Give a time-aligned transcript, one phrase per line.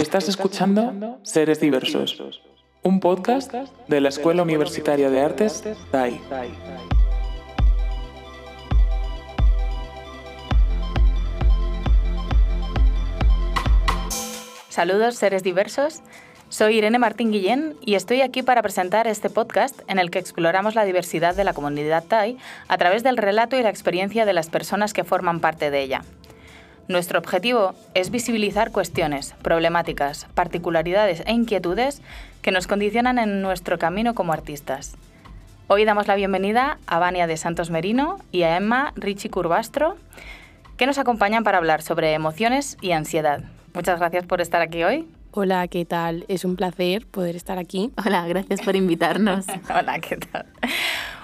[0.00, 2.40] Estás escuchando Seres Diversos,
[2.82, 3.52] un podcast
[3.86, 6.18] de la Escuela Universitaria de Artes TAI.
[14.70, 16.00] Saludos, seres diversos.
[16.48, 20.74] Soy Irene Martín Guillén y estoy aquí para presentar este podcast en el que exploramos
[20.74, 22.38] la diversidad de la comunidad Thai
[22.68, 26.04] a través del relato y la experiencia de las personas que forman parte de ella.
[26.90, 32.02] Nuestro objetivo es visibilizar cuestiones, problemáticas, particularidades e inquietudes
[32.42, 34.96] que nos condicionan en nuestro camino como artistas.
[35.68, 39.98] Hoy damos la bienvenida a Vania de Santos Merino y a Emma Richie Curvastro,
[40.76, 43.44] que nos acompañan para hablar sobre emociones y ansiedad.
[43.72, 45.08] Muchas gracias por estar aquí hoy.
[45.30, 46.24] Hola, ¿qué tal?
[46.26, 47.92] Es un placer poder estar aquí.
[48.04, 49.46] Hola, gracias por invitarnos.
[49.70, 50.46] Hola, ¿qué tal?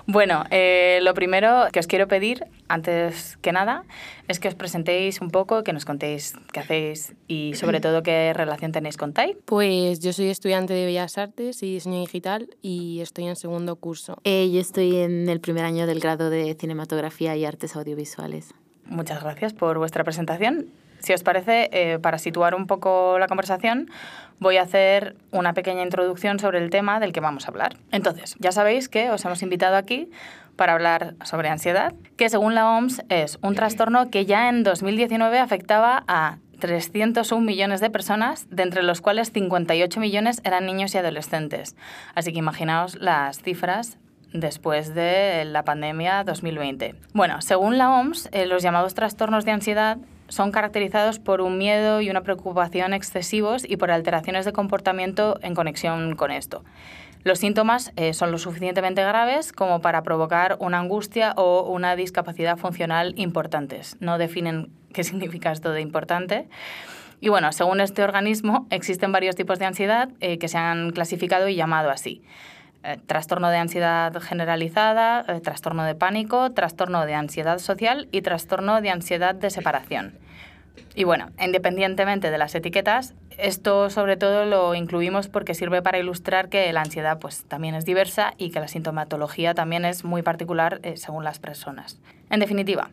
[0.09, 3.83] Bueno, eh, lo primero que os quiero pedir, antes que nada,
[4.29, 8.33] es que os presentéis un poco, que nos contéis qué hacéis y sobre todo qué
[8.33, 9.37] relación tenéis con TAI.
[9.45, 14.19] Pues yo soy estudiante de Bellas Artes y Diseño Digital y estoy en segundo curso.
[14.23, 18.55] Eh, yo estoy en el primer año del grado de Cinematografía y Artes Audiovisuales.
[18.85, 20.67] Muchas gracias por vuestra presentación.
[20.99, 23.91] Si os parece, eh, para situar un poco la conversación,
[24.39, 27.77] voy a hacer una pequeña introducción sobre el tema del que vamos a hablar.
[27.93, 30.11] Entonces, ya sabéis que os hemos invitado aquí
[30.57, 35.39] para hablar sobre ansiedad, que según la OMS es un trastorno que ya en 2019
[35.39, 40.99] afectaba a 301 millones de personas, de entre los cuales 58 millones eran niños y
[40.99, 41.77] adolescentes.
[42.15, 43.99] Así que imaginaos las cifras
[44.33, 46.95] después de la pandemia 2020.
[47.13, 52.01] Bueno, según la OMS, eh, los llamados trastornos de ansiedad son caracterizados por un miedo
[52.01, 56.65] y una preocupación excesivos y por alteraciones de comportamiento en conexión con esto.
[57.27, 62.57] Los síntomas eh, son lo suficientemente graves como para provocar una angustia o una discapacidad
[62.57, 63.97] funcional importantes.
[63.99, 66.49] No definen qué significa esto de importante.
[67.21, 71.49] Y bueno, según este organismo, existen varios tipos de ansiedad eh, que se han clasificado
[71.49, 72.23] y llamado así.
[72.87, 78.81] Eh, trastorno de ansiedad generalizada, eh, trastorno de pánico, trastorno de ansiedad social y trastorno
[78.81, 80.17] de ansiedad de separación.
[80.95, 86.49] Y bueno, independientemente de las etiquetas, esto sobre todo lo incluimos porque sirve para ilustrar
[86.49, 90.79] que la ansiedad pues, también es diversa y que la sintomatología también es muy particular
[90.85, 91.99] eh, según las personas.
[92.31, 92.91] En definitiva,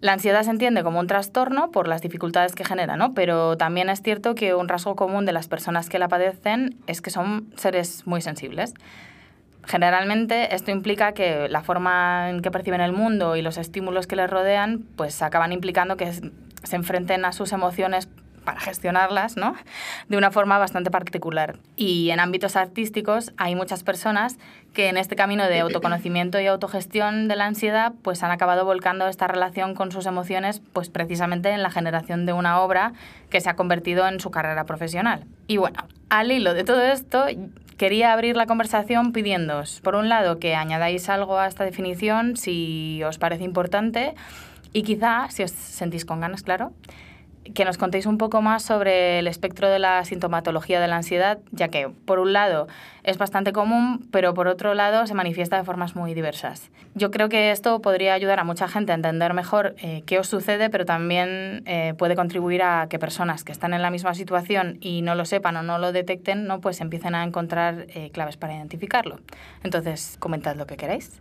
[0.00, 3.14] la ansiedad se entiende como un trastorno por las dificultades que genera, ¿no?
[3.14, 7.00] pero también es cierto que un rasgo común de las personas que la padecen es
[7.00, 8.74] que son seres muy sensibles.
[9.64, 14.14] Generalmente esto implica que la forma en que perciben el mundo y los estímulos que
[14.14, 18.08] les rodean pues acaban implicando que se enfrenten a sus emociones
[18.46, 19.54] para gestionarlas, ¿no?
[20.08, 21.58] De una forma bastante particular.
[21.76, 24.38] Y en ámbitos artísticos hay muchas personas
[24.72, 29.06] que en este camino de autoconocimiento y autogestión de la ansiedad, pues han acabado volcando
[29.08, 32.94] esta relación con sus emociones, pues precisamente en la generación de una obra
[33.28, 35.26] que se ha convertido en su carrera profesional.
[35.46, 37.26] Y bueno, al hilo de todo esto,
[37.76, 43.02] quería abrir la conversación pidiéndoos, por un lado, que añadáis algo a esta definición si
[43.02, 44.14] os parece importante
[44.72, 46.72] y quizá, si os sentís con ganas, claro,
[47.54, 51.38] que nos contéis un poco más sobre el espectro de la sintomatología de la ansiedad,
[51.52, 52.68] ya que, por un lado,
[53.02, 56.70] es bastante común, pero por otro lado, se manifiesta de formas muy diversas.
[56.94, 60.28] Yo creo que esto podría ayudar a mucha gente a entender mejor eh, qué os
[60.28, 64.78] sucede, pero también eh, puede contribuir a que personas que están en la misma situación
[64.80, 66.60] y no lo sepan o no lo detecten, ¿no?
[66.60, 69.20] pues empiecen a encontrar eh, claves para identificarlo.
[69.62, 71.20] Entonces, comentad lo que queráis.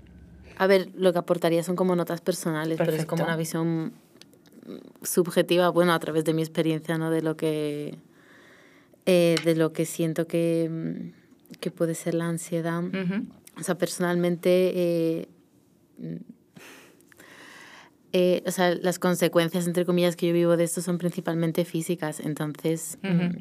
[0.58, 3.94] A ver, lo que aportaría son como notas personales, pero es como una visión
[5.02, 7.12] subjetiva, bueno, a través de mi experiencia, ¿no?
[7.12, 7.98] De lo que,
[9.06, 12.84] eh, de lo que siento que, mm, que puede ser la ansiedad.
[13.60, 15.28] O sea, personalmente, eh,
[18.12, 22.20] eh, o sea, las consecuencias, entre comillas, que yo vivo de esto son principalmente físicas.
[22.20, 23.38] Entonces, mm,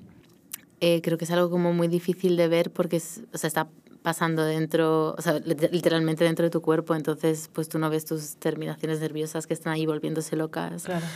[1.03, 2.99] creo que es algo como muy difícil de ver porque
[3.33, 3.69] o sea, está
[4.04, 8.37] pasando dentro, o sea, literalmente dentro de tu cuerpo, entonces pues tú no ves tus
[8.37, 10.84] terminaciones nerviosas que están ahí volviéndose locas.
[10.84, 11.06] Claro.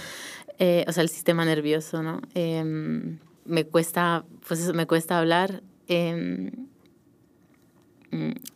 [0.58, 2.22] Eh, o sea, el sistema nervioso, ¿no?
[2.32, 5.62] Em, me cuesta, pues eso, me cuesta hablar.
[5.86, 6.50] Eh,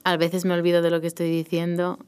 [0.03, 1.99] a veces me olvido de lo que estoy diciendo.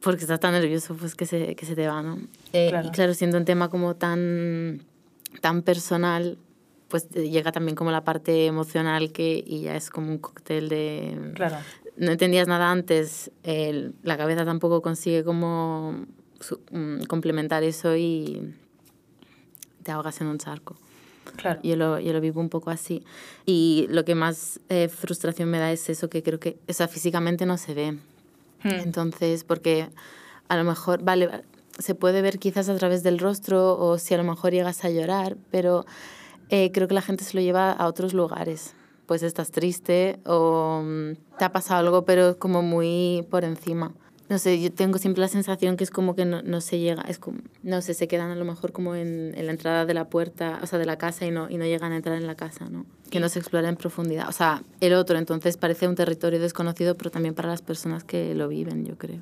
[0.00, 2.18] Porque estás tan nervioso pues que se, que se te va, ¿no?
[2.52, 4.82] Eh, y claro, siendo un tema como tan,
[5.40, 6.36] tan personal,
[6.90, 10.68] pues eh, llega también como la parte emocional que y ya es como un cóctel
[10.68, 11.32] de...
[11.34, 11.56] Claro.
[11.96, 16.06] No entendías nada antes, la cabeza tampoco consigue como
[16.70, 18.54] mm, complementar eso y
[19.82, 20.76] te ahogas en un charco.
[21.36, 21.60] Claro.
[21.62, 23.04] Yo lo, yo lo vivo un poco así.
[23.44, 27.44] Y lo que más eh, frustración me da es eso, que creo que esa físicamente
[27.46, 27.92] no se ve.
[28.62, 28.80] Hmm.
[28.82, 29.90] Entonces, porque
[30.48, 31.44] a lo mejor, vale,
[31.78, 34.90] se puede ver quizás a través del rostro o si a lo mejor llegas a
[34.90, 35.86] llorar, pero
[36.50, 38.74] eh, creo que la gente se lo lleva a otros lugares.
[39.06, 43.92] Pues estás triste o mm, te ha pasado algo, pero como muy por encima
[44.30, 47.02] no sé, yo tengo siempre la sensación que es como que no, no se llega,
[47.02, 49.92] es como, no sé, se quedan a lo mejor como en, en, la entrada de
[49.92, 52.28] la puerta, o sea, de la casa y no, y no llegan a entrar en
[52.28, 52.86] la casa, ¿no?
[53.10, 54.28] Que no se explora en profundidad.
[54.28, 58.36] O sea, el otro entonces parece un territorio desconocido, pero también para las personas que
[58.36, 59.18] lo viven, yo creo.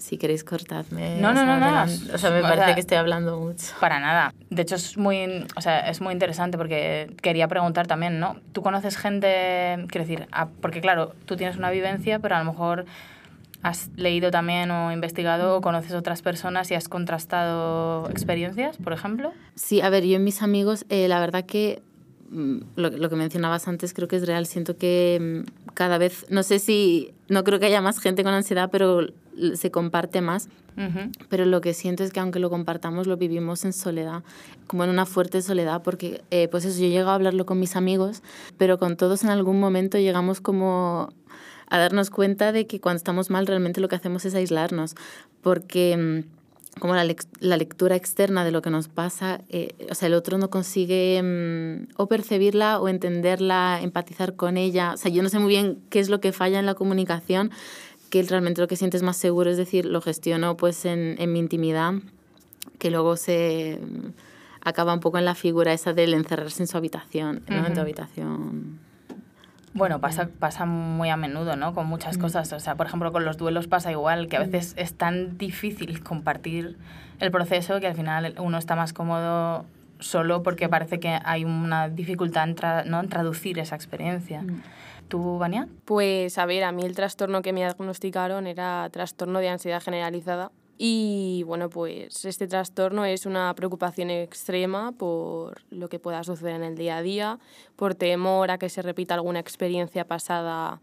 [0.00, 1.20] Si queréis cortarme.
[1.20, 1.82] No, no, no, no.
[2.14, 3.66] O sea, me parece que estoy hablando mucho.
[3.80, 4.32] Para nada.
[4.48, 8.36] De hecho, es muy, o sea, es muy interesante porque quería preguntar también, ¿no?
[8.52, 10.26] ¿Tú conoces gente, quiero decir,
[10.62, 12.86] porque claro, tú tienes una vivencia, pero a lo mejor
[13.62, 19.32] ¿Has leído también o investigado o conoces otras personas y has contrastado experiencias, por ejemplo?
[19.54, 21.82] Sí, a ver, yo en mis amigos, eh, la verdad que
[22.30, 24.46] mm, lo, lo, que mencionabas antes creo que es real.
[24.46, 28.32] Siento que mm, cada vez, no sé si, no creo que haya más gente con
[28.32, 29.06] ansiedad, pero
[29.54, 30.48] se comparte más.
[31.28, 34.22] Pero lo que siento es que aunque lo compartamos, lo vivimos en soledad,
[34.66, 37.76] como en una fuerte soledad, porque eh, pues eso, yo llego a hablarlo con mis
[37.76, 38.22] amigos,
[38.56, 41.12] pero con todos en algún momento llegamos como
[41.68, 44.94] a darnos cuenta de que cuando estamos mal realmente lo que hacemos es aislarnos,
[45.42, 47.04] porque mm, como la,
[47.40, 51.20] la lectura externa de lo que nos pasa, eh, o sea, el otro no consigue
[51.22, 54.92] mm, o percibirla o entenderla, empatizar con ella.
[54.94, 57.50] O sea, yo no sé muy bien qué es lo que falla en la comunicación,
[58.10, 61.38] que realmente lo que sientes más seguro es decir, lo gestiono pues en, en mi
[61.38, 61.94] intimidad,
[62.78, 64.10] que luego se mm,
[64.62, 67.66] acaba un poco en la figura esa del encerrarse en su habitación, ¿no?
[67.66, 68.80] en tu habitación
[69.72, 71.74] bueno, pasa, pasa muy a menudo, ¿no?
[71.74, 72.52] Con muchas cosas.
[72.52, 76.02] O sea, por ejemplo, con los duelos pasa igual, que a veces es tan difícil
[76.02, 76.76] compartir
[77.20, 79.64] el proceso que al final uno está más cómodo
[80.00, 83.00] solo porque parece que hay una dificultad en, ¿no?
[83.00, 84.42] en traducir esa experiencia.
[84.42, 84.62] Mm.
[85.10, 85.68] ¿Tú, Vania?
[85.84, 90.52] Pues, a ver, a mí el trastorno que me diagnosticaron era trastorno de ansiedad generalizada
[90.78, 96.62] y bueno, pues este trastorno es una preocupación extrema por lo que pueda suceder en
[96.62, 97.38] el día a día,
[97.76, 100.80] por temor a que se repita alguna experiencia pasada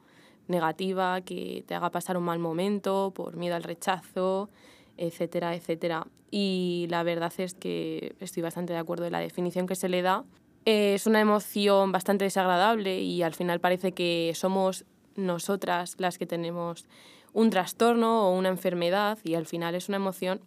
[0.47, 4.49] negativa, que te haga pasar un mal momento, por miedo al rechazo,
[4.97, 6.05] etcétera, etcétera.
[6.29, 10.03] Y la verdad es que estoy bastante de acuerdo en la definición que se le
[10.03, 10.25] da.
[10.69, 14.83] Es una emoción bastante desagradable y al final parece que somos
[15.15, 16.83] nosotras las que tenemos
[17.31, 20.41] un trastorno o una enfermedad y al final es una emoción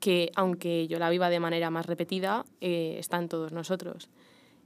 [0.00, 4.08] que, aunque yo la viva de manera más repetida, eh, está en todos nosotros.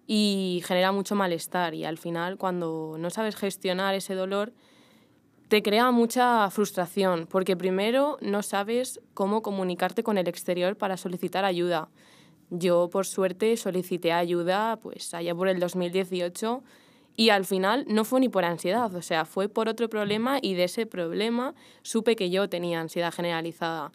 [0.06, 4.52] Y genera mucho malestar y al final cuando no sabes gestionar ese dolor,
[5.48, 11.44] te crea mucha frustración, porque primero no sabes cómo comunicarte con el exterior para solicitar
[11.44, 11.88] ayuda.
[12.50, 16.62] Yo, por suerte, solicité ayuda pues allá por el 2018
[17.16, 20.54] y al final no fue ni por ansiedad, o sea, fue por otro problema y
[20.54, 23.92] de ese problema supe que yo tenía ansiedad generalizada.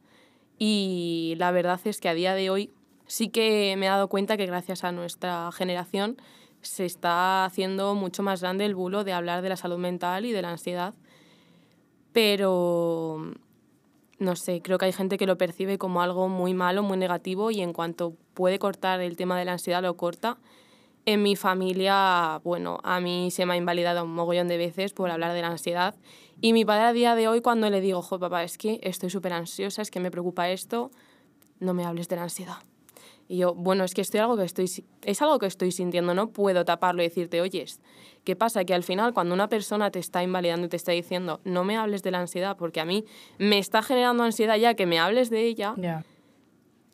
[0.58, 2.72] Y la verdad es que a día de hoy
[3.08, 6.18] sí que me he dado cuenta que gracias a nuestra generación
[6.62, 10.32] se está haciendo mucho más grande el bulo de hablar de la salud mental y
[10.32, 10.94] de la ansiedad.
[12.14, 13.34] Pero,
[14.20, 17.52] no sé, creo que hay gente que lo percibe como algo muy malo, muy negativo
[17.52, 20.38] y en cuanto puede cortar el tema de la ansiedad lo corta
[21.06, 25.12] en mi familia, bueno, a mí se me ha invalidado un mogollón de veces por
[25.12, 25.96] hablar de la ansiedad.
[26.42, 29.10] Y mi padre a día de hoy, cuando le digo, jo, papá, es que estoy
[29.10, 30.92] súper ansiosa, es que me preocupa esto,
[31.60, 32.58] no me hables de la ansiedad.
[33.28, 34.70] Y yo, bueno, es que estoy algo que estoy,
[35.04, 37.82] es algo que estoy sintiendo, no puedo taparlo y decirte, oyes,
[38.24, 38.66] ¿qué pasa?
[38.66, 41.76] Que al final cuando una persona te está invalidando y te está diciendo, no me
[41.76, 43.06] hables de la ansiedad, porque a mí
[43.40, 45.76] me está generando ansiedad ya que me hables de ella,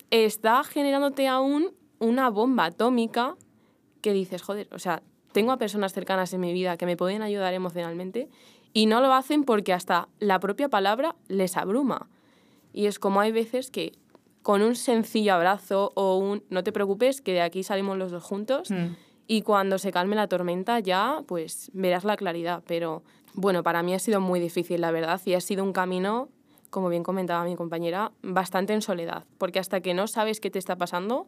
[0.10, 3.36] está generándote aún una bomba atómica
[4.02, 7.22] que dices, joder, o sea, tengo a personas cercanas en mi vida que me pueden
[7.22, 8.30] ayudar emocionalmente
[8.74, 12.10] y no lo hacen porque hasta la propia palabra les abruma.
[12.74, 13.94] Y es como hay veces que
[14.42, 18.24] con un sencillo abrazo o un no te preocupes, que de aquí salimos los dos
[18.24, 18.96] juntos mm.
[19.28, 22.64] y cuando se calme la tormenta ya pues verás la claridad.
[22.68, 26.30] Pero bueno, para mí ha sido muy difícil, la verdad, y ha sido un camino,
[26.70, 30.60] como bien comentaba mi compañera, bastante en soledad, porque hasta que no sabes qué te
[30.60, 31.28] está pasando,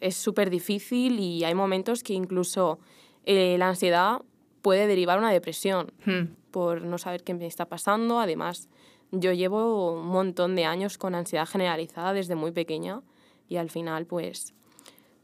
[0.00, 2.78] es súper difícil y hay momentos que incluso
[3.24, 4.22] eh, la ansiedad
[4.62, 6.34] puede derivar a una depresión hmm.
[6.50, 8.20] por no saber qué me está pasando.
[8.20, 8.68] Además,
[9.10, 13.02] yo llevo un montón de años con ansiedad generalizada desde muy pequeña
[13.48, 14.54] y al final, pues,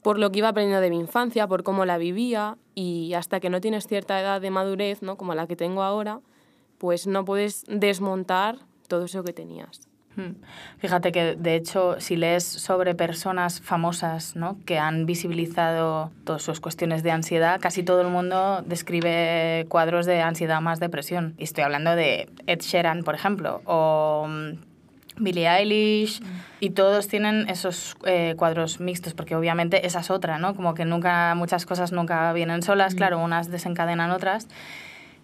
[0.02, 3.50] por lo que iba aprendiendo de mi infancia, por cómo la vivía y hasta que
[3.50, 5.16] no tienes cierta edad de madurez, ¿no?
[5.16, 6.20] como la que tengo ahora,
[6.78, 9.88] pues no puedes desmontar todo eso que tenías.
[10.16, 10.36] Hmm.
[10.78, 14.58] Fíjate que, de hecho, si lees sobre personas famosas ¿no?
[14.64, 20.20] que han visibilizado todas sus cuestiones de ansiedad, casi todo el mundo describe cuadros de
[20.20, 21.34] ansiedad más depresión.
[21.38, 24.28] Y estoy hablando de Ed Sheeran, por ejemplo, o,
[25.16, 26.20] Billie Eilish,
[26.60, 30.54] y todos tienen esos eh, cuadros mixtos, porque obviamente esa es otra, ¿no?
[30.56, 34.48] Como que nunca, muchas cosas nunca vienen solas, claro, unas desencadenan otras.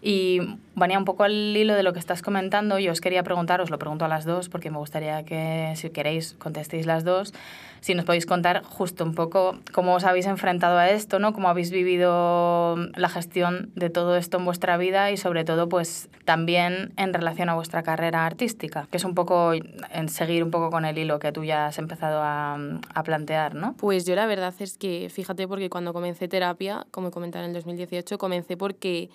[0.03, 0.41] Y
[0.77, 2.79] venía un poco al hilo de lo que estás comentando.
[2.79, 5.91] Yo os quería preguntar, os lo pregunto a las dos, porque me gustaría que, si
[5.91, 7.35] queréis, contestéis las dos.
[7.81, 11.35] Si nos podéis contar justo un poco cómo os habéis enfrentado a esto, ¿no?
[11.35, 16.09] Cómo habéis vivido la gestión de todo esto en vuestra vida y sobre todo, pues
[16.25, 20.71] también en relación a vuestra carrera artística, que es un poco en seguir un poco
[20.71, 22.59] con el hilo que tú ya has empezado a,
[22.95, 23.75] a plantear, ¿no?
[23.75, 27.53] Pues yo la verdad es que, fíjate, porque cuando comencé terapia, como comenté en el
[27.53, 29.11] 2018, comencé porque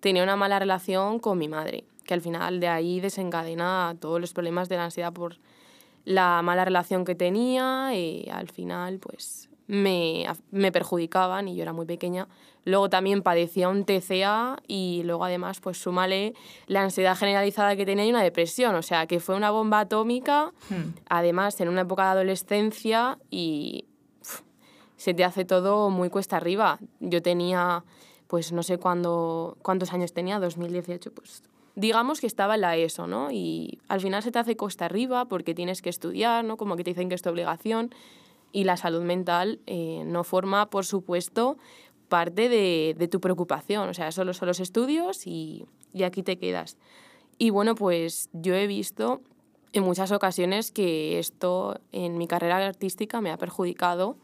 [0.00, 4.32] tenía una mala relación con mi madre, que al final de ahí desencadena todos los
[4.32, 5.36] problemas de la ansiedad por
[6.04, 11.72] la mala relación que tenía y al final pues me, me perjudicaban y yo era
[11.72, 12.26] muy pequeña.
[12.64, 16.34] Luego también padecía un TCA y luego además pues súmale
[16.66, 20.52] la ansiedad generalizada que tenía y una depresión, o sea que fue una bomba atómica,
[20.68, 20.94] hmm.
[21.08, 23.86] además en una época de adolescencia y
[24.96, 26.78] se te hace todo muy cuesta arriba.
[27.00, 27.84] Yo tenía
[28.30, 31.42] pues no sé cuándo, cuántos años tenía, 2018, pues
[31.74, 33.32] digamos que estaba en la ESO, ¿no?
[33.32, 36.56] Y al final se te hace costa arriba porque tienes que estudiar, ¿no?
[36.56, 37.92] Como que te dicen que es tu obligación
[38.52, 41.58] y la salud mental eh, no forma, por supuesto,
[42.08, 43.88] parte de, de, tu preocupación.
[43.88, 46.76] O sea, solo son los estudios y, y aquí te quedas.
[47.36, 49.22] Y bueno, pues yo he visto
[49.72, 54.16] en muchas ocasiones que esto en mi carrera artística me ha perjudicado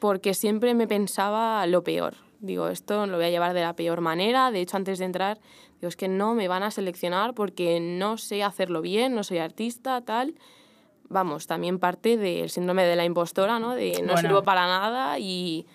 [0.00, 2.23] porque siempre me pensaba lo peor.
[2.40, 4.50] Digo, esto lo voy a llevar de la peor manera.
[4.50, 5.38] De hecho, antes de entrar,
[5.80, 9.38] digo, es que no me van a seleccionar porque no sé hacerlo bien, no soy
[9.38, 10.34] artista, tal.
[11.08, 13.74] Vamos, también parte del síndrome de la impostora, ¿no?
[13.74, 15.66] De no sirvo para nada y,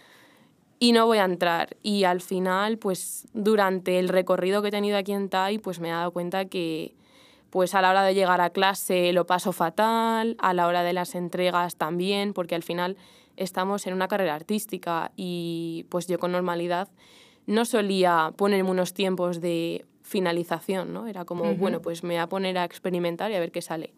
[0.80, 1.78] y no voy a entrar.
[1.84, 5.89] Y al final, pues durante el recorrido que he tenido aquí en TAI, pues me
[5.89, 6.96] he dado cuenta que
[7.50, 10.94] pues a la hora de llegar a clase lo paso fatal, a la hora de
[10.94, 12.98] las entregas también, porque al final
[13.39, 16.89] estamos en una carrera artística y pues yo con normalidad
[17.48, 21.08] no solía ponerme unos tiempos de finalización, ¿no?
[21.08, 23.93] Era como, bueno, pues me voy a poner a experimentar y a ver qué sale.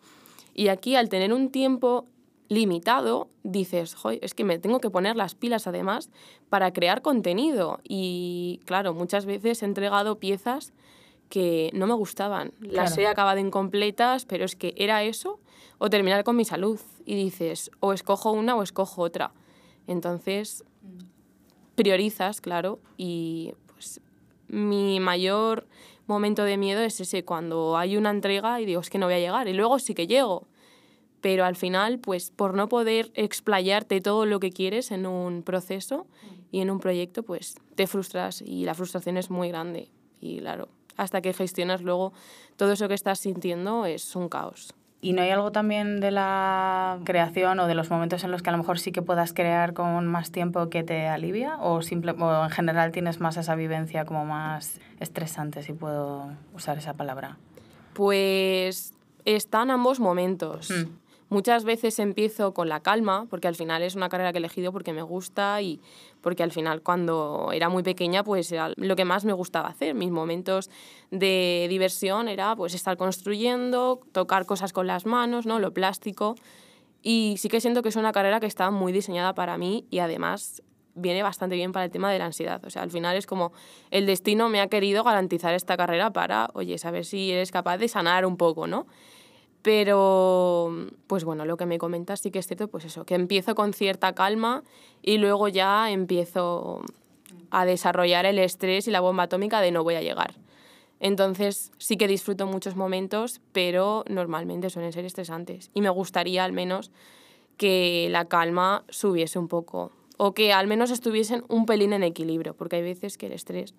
[0.53, 2.05] Y aquí al tener un tiempo
[2.49, 6.09] limitado, dices, es que me tengo que poner las pilas además
[6.49, 7.79] para crear contenido.
[7.83, 10.73] Y claro, muchas veces he entregado piezas
[11.31, 12.53] que no me gustaban.
[12.59, 15.39] Las he acabado incompletas, pero es que era eso
[15.79, 16.79] o terminar con mi salud.
[17.05, 19.31] Y dices, o escojo una o escojo otra.
[19.87, 20.63] Entonces,
[21.75, 24.01] priorizas, claro, y pues
[24.49, 25.65] mi mayor
[26.05, 29.15] momento de miedo es ese, cuando hay una entrega y digo, es que no voy
[29.15, 30.47] a llegar, y luego sí que llego.
[31.21, 36.07] Pero al final, pues por no poder explayarte todo lo que quieres en un proceso
[36.51, 39.89] y en un proyecto, pues te frustras y la frustración es muy grande.
[40.19, 42.13] Y claro, hasta que gestionas luego
[42.55, 44.73] todo eso que estás sintiendo es un caos.
[45.03, 48.49] ¿Y no hay algo también de la creación o de los momentos en los que
[48.49, 51.57] a lo mejor sí que puedas crear con más tiempo que te alivia?
[51.59, 56.77] ¿O, simple, o en general tienes más esa vivencia como más estresante, si puedo usar
[56.77, 57.37] esa palabra?
[57.93, 58.93] Pues
[59.25, 60.69] están ambos momentos.
[60.69, 61.00] Mm.
[61.31, 64.73] Muchas veces empiezo con la calma, porque al final es una carrera que he elegido
[64.73, 65.79] porque me gusta y
[66.19, 69.95] porque al final cuando era muy pequeña pues era lo que más me gustaba hacer.
[69.95, 70.69] Mis momentos
[71.09, 75.59] de diversión era pues estar construyendo, tocar cosas con las manos, ¿no?
[75.59, 76.35] lo plástico.
[77.01, 79.99] Y sí que siento que es una carrera que está muy diseñada para mí y
[79.99, 80.61] además
[80.95, 82.61] viene bastante bien para el tema de la ansiedad.
[82.65, 83.53] O sea, al final es como
[83.89, 87.87] el destino me ha querido garantizar esta carrera para, oye, saber si eres capaz de
[87.87, 88.85] sanar un poco, ¿no?
[89.61, 90.71] Pero,
[91.07, 93.73] pues bueno, lo que me comentas sí que es cierto, pues eso, que empiezo con
[93.73, 94.63] cierta calma
[95.01, 96.81] y luego ya empiezo
[97.51, 100.35] a desarrollar el estrés y la bomba atómica de no voy a llegar.
[100.99, 105.71] Entonces sí que disfruto muchos momentos, pero normalmente suelen ser estresantes.
[105.73, 106.91] Y me gustaría al menos
[107.57, 112.53] que la calma subiese un poco o que al menos estuviesen un pelín en equilibrio,
[112.53, 113.73] porque hay veces que el estrés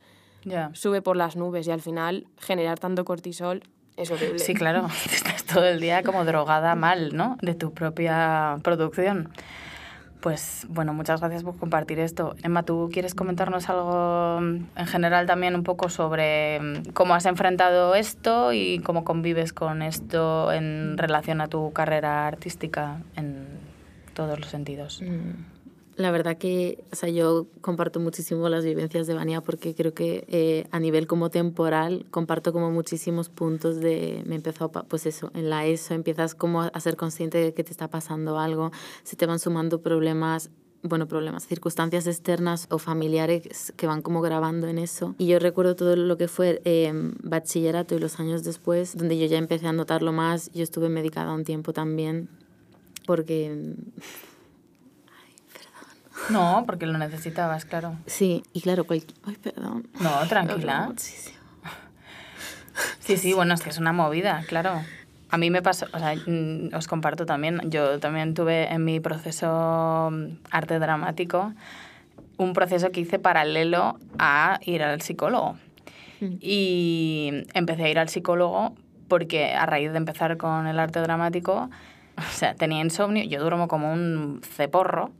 [0.72, 3.62] sube por las nubes y al final generar tanto cortisol
[4.02, 4.38] es horrible.
[4.38, 7.36] Sí, claro, estás todo el día como drogada mal, ¿no?
[7.40, 9.30] De tu propia producción.
[10.20, 12.36] Pues bueno, muchas gracias por compartir esto.
[12.44, 17.96] Emma, ¿tú quieres comentarnos algo en general también un poco sobre mm, cómo has enfrentado
[17.96, 23.46] esto y cómo convives con esto en relación a tu carrera artística en
[24.14, 25.02] todos los sentidos?
[25.02, 25.51] Mm
[25.96, 30.24] la verdad que, o sea, yo comparto muchísimo las vivencias de Vania porque creo que
[30.28, 35.50] eh, a nivel como temporal comparto como muchísimos puntos de, me empezó, pues eso, en
[35.50, 38.72] la ESO empiezas como a ser consciente de que te está pasando algo,
[39.02, 40.50] se te van sumando problemas
[40.84, 45.14] bueno, problemas, circunstancias externas o familiares que van como grabando en eso.
[45.16, 49.26] Y yo recuerdo todo lo que fue eh, bachillerato y los años después, donde yo
[49.26, 50.50] ya empecé a notarlo más.
[50.52, 52.28] Yo estuve medicada un tiempo también,
[53.06, 53.76] porque...
[56.30, 57.96] No, porque lo necesitabas, claro.
[58.06, 59.88] Sí, y claro, Ay, perdón.
[60.00, 60.92] No, tranquila.
[63.00, 64.80] Sí, sí, bueno, es que es una movida, claro.
[65.30, 69.00] A mí me pasó, o sea, mm, os comparto también, yo también tuve en mi
[69.00, 71.52] proceso mm, arte dramático
[72.38, 75.56] un proceso que hice paralelo a ir al psicólogo.
[76.20, 76.34] Mm.
[76.40, 78.74] Y empecé a ir al psicólogo
[79.08, 81.70] porque a raíz de empezar con el arte dramático,
[82.16, 85.10] o sea, tenía insomnio, yo duermo como un ceporro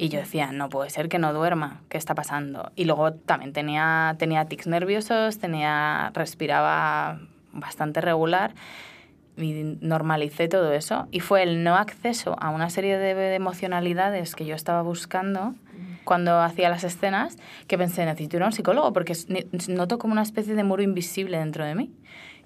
[0.00, 2.72] y yo decía, no puede ser que no duerma, ¿qué está pasando?
[2.74, 7.20] Y luego también tenía, tenía tics nerviosos, tenía, respiraba
[7.52, 8.54] bastante regular
[9.36, 11.06] y normalicé todo eso.
[11.10, 15.54] Y fue el no acceso a una serie de, emocionalidades que yo estaba buscando
[16.04, 19.14] cuando hacía las escenas que pensé, necesito ir a un psicólogo porque
[19.68, 21.92] noto como una especie de muro invisible dentro de mí.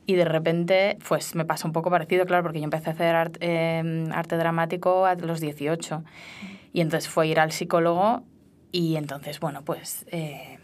[0.07, 3.31] Y de repente, pues me pasó un poco parecido, claro, porque yo empecé a hacer
[3.39, 6.03] eh, arte dramático a los 18.
[6.75, 8.23] Y entonces fue ir al psicólogo
[8.71, 10.05] y entonces, bueno, pues...
[10.09, 10.59] Eh,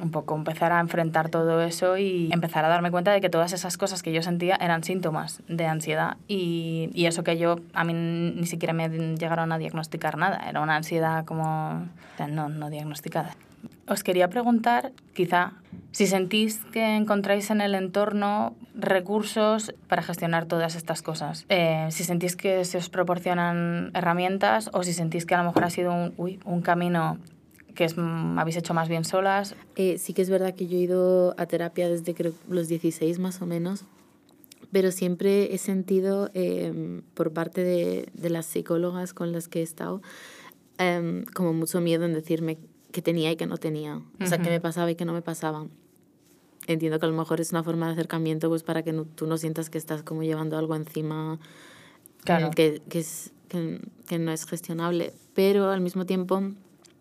[0.00, 3.52] un poco empezar a enfrentar todo eso y empezar a darme cuenta de que todas
[3.52, 7.84] esas cosas que yo sentía eran síntomas de ansiedad y, y eso que yo a
[7.84, 11.86] mí ni siquiera me llegaron a diagnosticar nada, era una ansiedad como
[12.30, 13.36] no, no diagnosticada.
[13.86, 15.52] Os quería preguntar, quizá,
[15.92, 21.46] si sentís que encontráis en el entorno recursos para gestionar todas estas cosas.
[21.48, 25.64] Eh, si sentís que se os proporcionan herramientas o si sentís que a lo mejor
[25.64, 27.18] ha sido un, uy, un camino
[27.74, 29.56] que es, mm, habéis hecho más bien solas?
[29.76, 33.18] Eh, sí que es verdad que yo he ido a terapia desde creo, los 16
[33.18, 33.84] más o menos,
[34.70, 39.62] pero siempre he sentido em, por parte de, de, las psicólogas con las que he
[39.62, 40.02] estado
[40.78, 42.58] em, como mucho miedo en decirme
[42.92, 45.22] que tenía y que no tenía, o sea, que me pasaba y que no me
[45.22, 45.66] pasaba.
[46.72, 49.38] Entiendo que a lo mejor es una forma de acercamiento pues para que tú no
[49.38, 51.40] sientas que estás como llevando algo encima
[52.22, 52.52] claro.
[52.52, 56.42] que, que, es, que, que no es gestionable, pero al mismo tiempo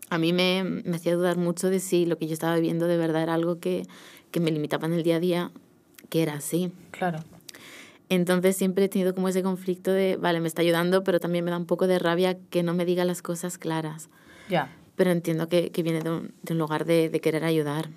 [0.09, 2.97] a mí me, me, hacía dudar mucho de si lo que yo estaba viviendo de
[2.97, 3.85] verdad era algo que,
[4.31, 5.51] que, me limitaba en el día a día,
[6.09, 6.71] que era así.
[6.89, 7.19] Claro.
[8.09, 11.51] Entonces siempre he tenido como ese conflicto de, vale, me está ayudando, pero también me
[11.51, 14.09] da un poco de rabia que no me diga las cosas claras.
[14.49, 14.75] Ya.
[14.95, 17.89] Pero entiendo que, que viene de un, de un, lugar de, de querer ayudar.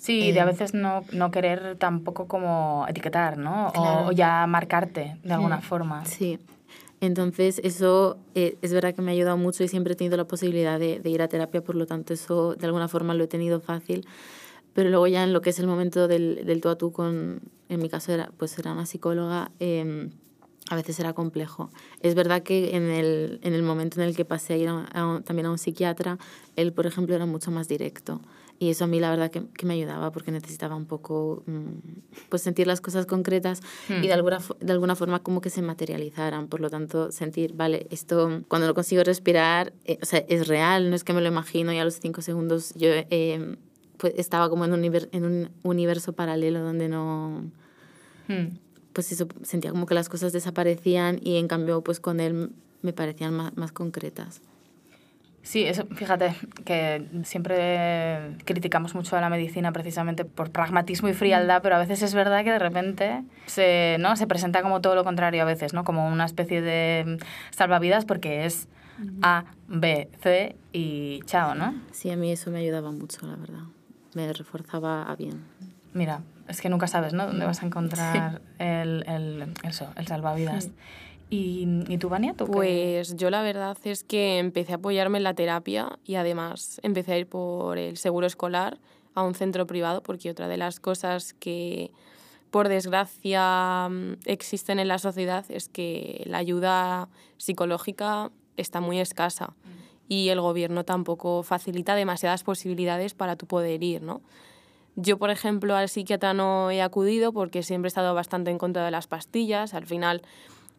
[0.00, 3.70] Sí, de a eh, veces no, no, querer tampoco como etiquetar, ¿no?
[3.72, 4.06] Claro.
[4.06, 6.04] O, o, ya marcarte de alguna forma.
[6.04, 6.38] Sí.
[7.00, 10.26] Entonces, eso eh, es verdad que me ha ayudado mucho y siempre he tenido la
[10.26, 13.28] posibilidad de, de, ir a terapia, por lo tanto, eso de alguna forma lo he
[13.28, 14.06] tenido fácil.
[14.72, 17.40] Pero luego ya en lo que es el momento del, del tú a tú con,
[17.68, 20.10] en mi caso, era, pues era una psicóloga, eh,
[20.68, 21.70] a veces era complejo.
[22.00, 24.86] Es verdad que en el, en el momento en el que pasé a ir a,
[24.92, 26.18] a, también a un psiquiatra,
[26.56, 28.20] él, por ejemplo, era mucho más directo.
[28.58, 32.26] Y eso a mí la verdad que, que me ayudaba porque necesitaba un poco mm,
[32.28, 34.04] pues sentir las cosas concretas hmm.
[34.04, 36.48] y de alguna, de alguna forma como que se materializaran.
[36.48, 40.90] Por lo tanto, sentir, vale, esto cuando lo consigo respirar, eh, o sea, es real,
[40.90, 43.56] no es que me lo imagino y a los cinco segundos yo eh,
[43.98, 47.44] pues estaba como en un, en un universo paralelo donde no...
[48.28, 48.58] Hmm.
[48.96, 52.94] Pues eso, sentía como que las cosas desaparecían y en cambio pues con él me
[52.94, 54.40] parecían más, más concretas.
[55.42, 61.60] Sí, eso, fíjate que siempre criticamos mucho a la medicina precisamente por pragmatismo y frialdad,
[61.60, 64.16] pero a veces es verdad que de repente se, ¿no?
[64.16, 65.84] se presenta como todo lo contrario a veces, ¿no?
[65.84, 67.18] como una especie de
[67.50, 68.66] salvavidas porque es
[69.20, 71.74] A, B, C y chao, ¿no?
[71.92, 73.64] Sí, a mí eso me ayudaba mucho, la verdad.
[74.14, 75.44] Me reforzaba a bien.
[75.92, 77.26] Mira, es que nunca sabes, ¿no?
[77.26, 78.54] Dónde vas a encontrar sí.
[78.58, 80.64] el, el, eso, el salvavidas.
[80.64, 80.72] Sí.
[81.28, 82.34] ¿Y, ¿Y tú, Vania?
[82.34, 86.80] ¿tú pues yo la verdad es que empecé a apoyarme en la terapia y además
[86.84, 88.78] empecé a ir por el seguro escolar
[89.14, 91.90] a un centro privado porque otra de las cosas que
[92.50, 93.90] por desgracia
[94.24, 99.54] existen en la sociedad es que la ayuda psicológica está muy escasa
[100.08, 104.22] y el gobierno tampoco facilita demasiadas posibilidades para tu poder ir, ¿no?
[104.96, 108.84] Yo, por ejemplo, al psiquiatra no he acudido porque siempre he estado bastante en contra
[108.84, 109.74] de las pastillas.
[109.74, 110.22] Al final,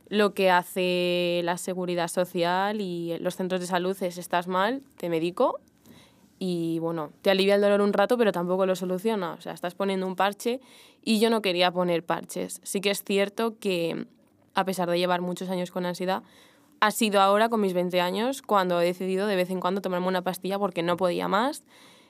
[0.09, 5.09] lo que hace la seguridad social y los centros de salud es estás mal, te
[5.09, 5.59] medico
[6.39, 9.33] y bueno, te alivia el dolor un rato, pero tampoco lo soluciona.
[9.33, 10.61] O sea, estás poniendo un parche
[11.03, 12.59] y yo no quería poner parches.
[12.63, 14.07] Sí que es cierto que
[14.57, 16.23] a pesar de llevar muchos años con ansiedad,
[16.79, 20.07] ha sido ahora con mis 20 años cuando he decidido de vez en cuando tomarme
[20.07, 21.63] una pastilla porque no podía más,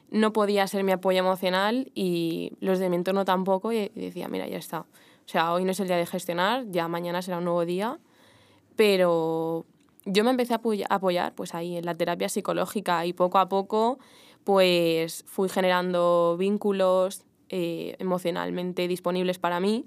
[0.09, 4.47] no podía ser mi apoyo emocional y los de mi entorno tampoco y decía, mira,
[4.47, 4.85] ya está
[5.27, 7.99] o sea, hoy no es el día de gestionar, ya mañana será un nuevo día,
[8.77, 9.65] pero
[10.05, 13.99] yo me empecé a apoyar pues ahí en la terapia psicológica y poco a poco
[14.45, 19.85] pues fui generando vínculos eh, emocionalmente disponibles para mí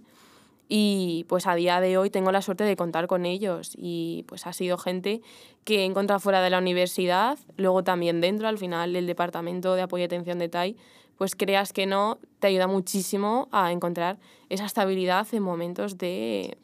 [0.73, 4.47] y pues a día de hoy tengo la suerte de contar con ellos y pues
[4.47, 5.21] ha sido gente
[5.65, 9.83] que he encontrado fuera de la universidad, luego también dentro, al final el departamento de
[9.83, 10.77] apoyo y atención de TAI,
[11.19, 16.57] pues creas que no, te ayuda muchísimo a encontrar esa estabilidad en momentos de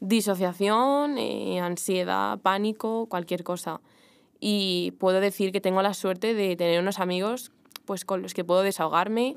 [0.00, 3.82] disociación, eh, ansiedad, pánico, cualquier cosa.
[4.40, 7.52] Y puedo decir que tengo la suerte de tener unos amigos
[7.84, 9.34] pues con los que puedo desahogarme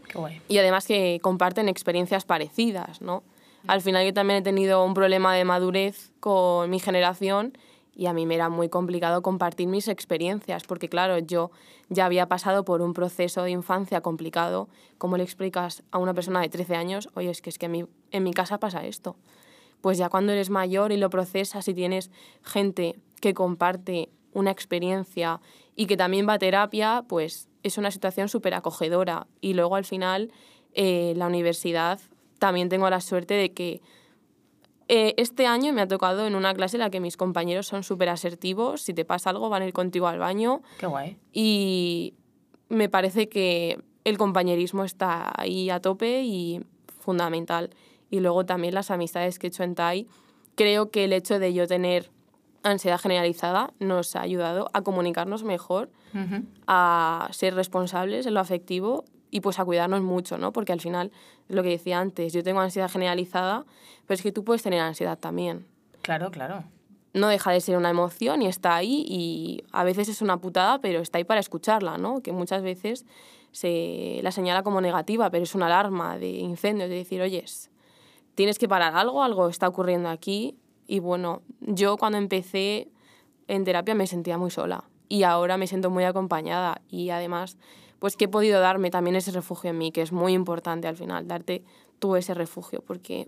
[0.47, 3.23] y además que comparten experiencias parecidas, ¿no?
[3.67, 7.57] Al final yo también he tenido un problema de madurez con mi generación
[7.93, 11.51] y a mí me era muy complicado compartir mis experiencias, porque claro, yo
[11.89, 14.69] ya había pasado por un proceso de infancia complicado.
[14.97, 17.85] ¿Cómo le explicas a una persona de 13 años, oye, es que, es que mi,
[18.11, 19.17] en mi casa pasa esto?
[19.81, 22.11] Pues ya cuando eres mayor y lo procesas y tienes
[22.43, 25.41] gente que comparte una experiencia
[25.75, 29.27] y que también va a terapia, pues es una situación súper acogedora.
[29.41, 30.31] Y luego al final
[30.73, 31.99] eh, la universidad
[32.41, 33.83] también tengo la suerte de que
[34.87, 37.83] eh, este año me ha tocado en una clase en la que mis compañeros son
[37.83, 38.81] súper asertivos.
[38.81, 40.63] Si te pasa algo, van a ir contigo al baño.
[40.79, 41.17] Qué guay.
[41.31, 42.15] Y
[42.67, 46.65] me parece que el compañerismo está ahí a tope y
[46.99, 47.69] fundamental.
[48.09, 50.07] Y luego también las amistades que he hecho en TAI.
[50.55, 52.09] Creo que el hecho de yo tener
[52.63, 55.91] ansiedad generalizada nos ha ayudado a comunicarnos mejor,
[56.65, 60.51] a ser responsables en lo afectivo y pues a cuidarnos mucho, ¿no?
[60.51, 61.11] Porque al final,
[61.47, 63.65] lo que decía antes, yo tengo ansiedad generalizada,
[64.05, 65.65] pero es que tú puedes tener ansiedad también.
[66.01, 66.65] Claro, claro.
[67.13, 70.79] No deja de ser una emoción y está ahí y a veces es una putada,
[70.79, 72.21] pero está ahí para escucharla, ¿no?
[72.21, 73.05] Que muchas veces
[73.51, 77.69] se la señala como negativa, pero es una alarma de incendio, de decir, oyes,
[78.35, 80.57] tienes que parar algo, algo está ocurriendo aquí.
[80.87, 82.89] Y bueno, yo cuando empecé
[83.47, 87.57] en terapia me sentía muy sola y ahora me siento muy acompañada y además
[88.01, 90.97] pues que he podido darme también ese refugio en mí, que es muy importante al
[90.97, 91.63] final, darte
[91.99, 93.27] tú ese refugio, porque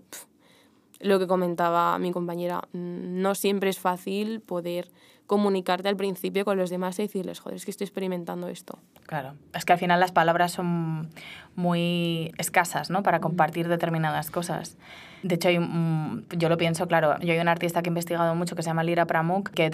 [0.98, 4.90] lo que comentaba mi compañera, mm, no siempre es fácil poder
[5.28, 8.80] comunicarte al principio con los demás y decirles, joder, es que estoy experimentando esto.
[9.06, 11.08] Claro, es que al final las palabras son
[11.54, 13.04] muy escasas, ¿no?
[13.04, 14.76] Para compartir determinadas cosas.
[15.24, 18.62] De hecho, yo lo pienso, claro, yo hay un artista que he investigado mucho que
[18.62, 19.70] se llama Lira Pramuk, que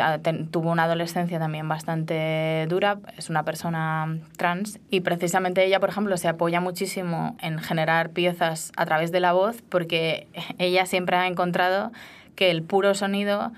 [0.53, 6.17] tuvo una adolescencia también bastante dura, es una persona trans, y precisamente ella, por ejemplo,
[6.19, 11.27] se apoya muchísimo en generar piezas a través de la voz, porque ella siempre ha
[11.27, 11.91] encontrado
[12.37, 13.51] que el puro sonido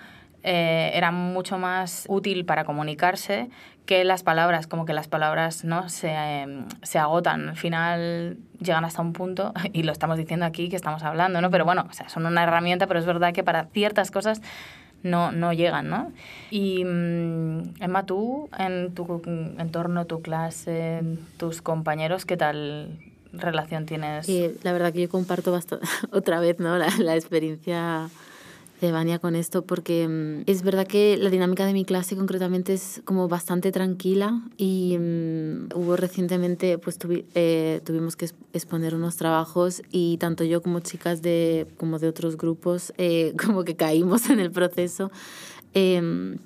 [0.44, 3.50] eh, era mucho más útil para comunicarse
[3.86, 8.84] que las palabras, como que las palabras no se, em, se, agotan, al final llegan
[8.84, 11.50] hasta un punto, y lo estamos diciendo aquí que estamos hablando, ¿no?
[11.50, 14.40] Pero bueno, o sea, son una herramienta, pero es verdad que para ciertas cosas
[15.02, 16.12] no, no llegan, ¿no?
[16.50, 19.20] Y mm, Emma, tú, en tu
[19.58, 21.02] entorno, tu clase,
[21.36, 22.98] tus compañeros, ¿qué tal
[23.32, 24.28] relación tienes?
[24.62, 25.58] la verdad que yo comparto
[26.12, 26.78] otra vez, ¿no?
[26.78, 28.10] La, la experiencia
[28.90, 33.00] de con esto porque mm, es verdad que la dinámica de mi clase concretamente es
[33.04, 36.98] como bastante tranquila y mm, hubo recientemente, pues
[37.34, 42.36] eh, tuvimos que exponer unos trabajos y tanto yo como chicas de, como de otros
[42.36, 45.10] grupos eh, como que caímos en el proceso.
[45.74, 46.38] Em,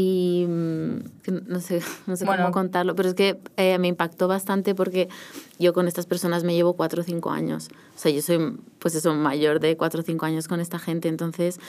[0.00, 0.98] y mm,
[1.46, 5.08] no sé, no sé cómo contarlo, pero es que eh, me impactó bastante porque
[5.58, 7.68] yo con estas personas me llevo cuatro o cinco años.
[7.94, 11.08] O sea, yo soy, pues eso, mayor de cuatro o cinco años con esta gente.
[11.08, 11.60] Entonces,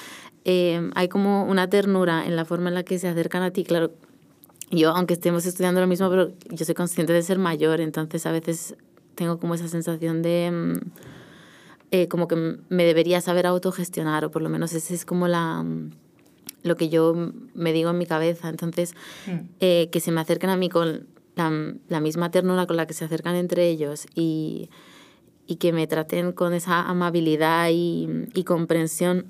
[0.46, 3.66] eh, hay como una ternura en la forma en la que se acercan a ti.
[3.66, 3.92] Claro,
[4.70, 8.32] yo, aunque estemos estudiando lo mismo, pero yo soy consciente de ser mayor, entonces a
[8.32, 8.76] veces
[9.16, 10.52] tengo como esa sensación de...
[10.52, 10.92] Mm,
[11.94, 15.66] eh, como que me debería saber autogestionar, o por lo menos esa es como la
[16.64, 17.16] lo que yo
[17.54, 18.50] me digo en mi cabeza.
[18.50, 18.94] Entonces,
[19.28, 19.40] mm.
[19.60, 23.06] eh, que se me acerquen a mí con la, misma ternura con la que se
[23.06, 24.70] acercan entre ellos y,
[25.48, 29.26] y que me traten con esa amabilidad y, y, comprensión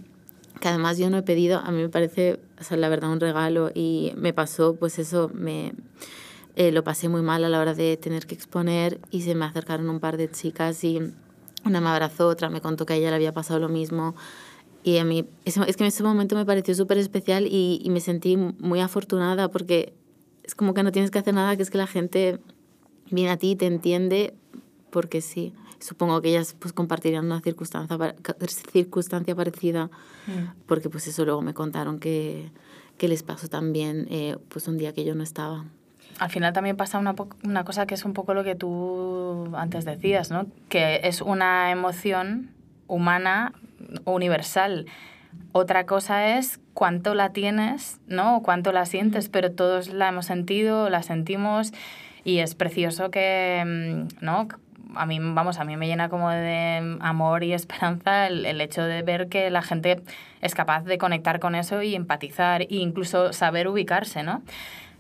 [0.60, 3.20] que además yo no he pedido, a mí me parece, o sea, la verdad, un
[3.20, 5.74] regalo y me pasó, pues eso, me...
[6.58, 9.46] Eh, lo pasé muy mal a la hora de tener que exponer y se me
[9.46, 11.00] acercaron un par de chicas y
[11.64, 14.16] una me abrazó, otra me contó que a ella le había pasado lo mismo.
[14.84, 18.00] Y a mí, es, que en ese momento me pareció súper especial y, y, me
[18.00, 19.94] sentí muy afortunada porque
[20.44, 22.40] es como que no tienes que hacer nada, que es que la gente
[23.12, 24.34] viene a ti y te entiende
[24.90, 25.54] porque sí.
[25.80, 27.98] Supongo que ellas pues compartirían una circunstancia,
[28.72, 29.88] circunstancia parecida
[30.28, 30.66] mm.
[30.68, 32.52] porque pues eso luego me contaron que,
[32.98, 35.66] que les pasó también eh, pues un día que yo no estaba.
[36.20, 39.86] Al final también pasa una, una cosa que es un poco lo que tú antes
[39.86, 40.46] decías, ¿no?
[40.70, 42.52] Que es una emoción
[42.92, 43.54] humana
[44.06, 44.86] universal.
[45.54, 48.42] Otra cosa es cuánto la tienes, ¿no?
[48.44, 51.72] Cuánto la sientes, pero todos la hemos sentido, la sentimos
[52.24, 54.48] y es precioso que, mm, ¿no?
[54.94, 58.84] A mí, vamos, a mí me llena como de amor y esperanza el, el hecho
[58.84, 60.02] de ver que la gente
[60.42, 64.42] es capaz de conectar con eso y empatizar e incluso saber ubicarse, ¿no?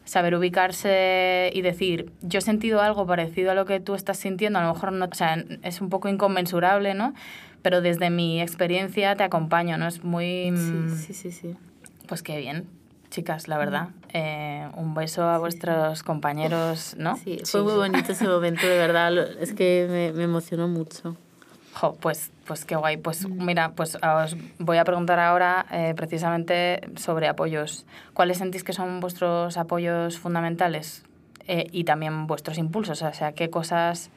[0.04, 4.60] saber ubicarse y decir, yo he sentido algo parecido a lo que tú estás sintiendo,
[4.60, 7.14] a lo mejor no, o sea, es un poco inconmensurable, ¿no?
[7.62, 9.88] Pero desde mi experiencia te acompaño, ¿no?
[9.88, 10.52] Es muy...
[10.52, 11.56] Mm, sí, sí, sí.
[12.08, 12.68] Pues qué bien,
[13.10, 13.90] chicas, la verdad.
[14.14, 17.18] Eh, un beso a vuestros compañeros, ¿no?
[17.18, 19.16] Sí, fue muy bonito ese momento, de verdad.
[19.42, 21.16] Es que me, me emocionó mucho.
[21.74, 22.98] Jo, pues, pues qué guay.
[22.98, 27.86] Pues mira, pues os voy a preguntar ahora eh, precisamente sobre apoyos.
[28.14, 31.04] ¿Cuáles sentís que son vuestros apoyos fundamentales
[31.48, 33.02] eh, y también vuestros impulsos?
[33.02, 34.10] O sea, ¿qué cosas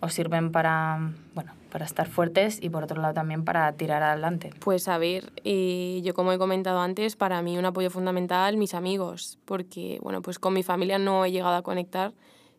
[0.00, 0.98] os sirven para,
[1.34, 4.50] bueno, para estar fuertes y por otro lado también para tirar adelante?
[4.60, 8.74] Pues a ver, eh, yo como he comentado antes, para mí un apoyo fundamental mis
[8.74, 12.12] amigos, porque bueno, pues con mi familia no he llegado a conectar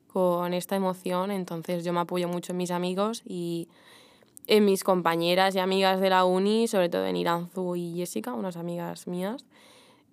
[0.07, 3.69] con esta emoción, entonces yo me apoyo mucho en mis amigos y
[4.47, 8.57] en mis compañeras y amigas de la uni, sobre todo en Iranzu y Jessica, unas
[8.57, 9.45] amigas mías.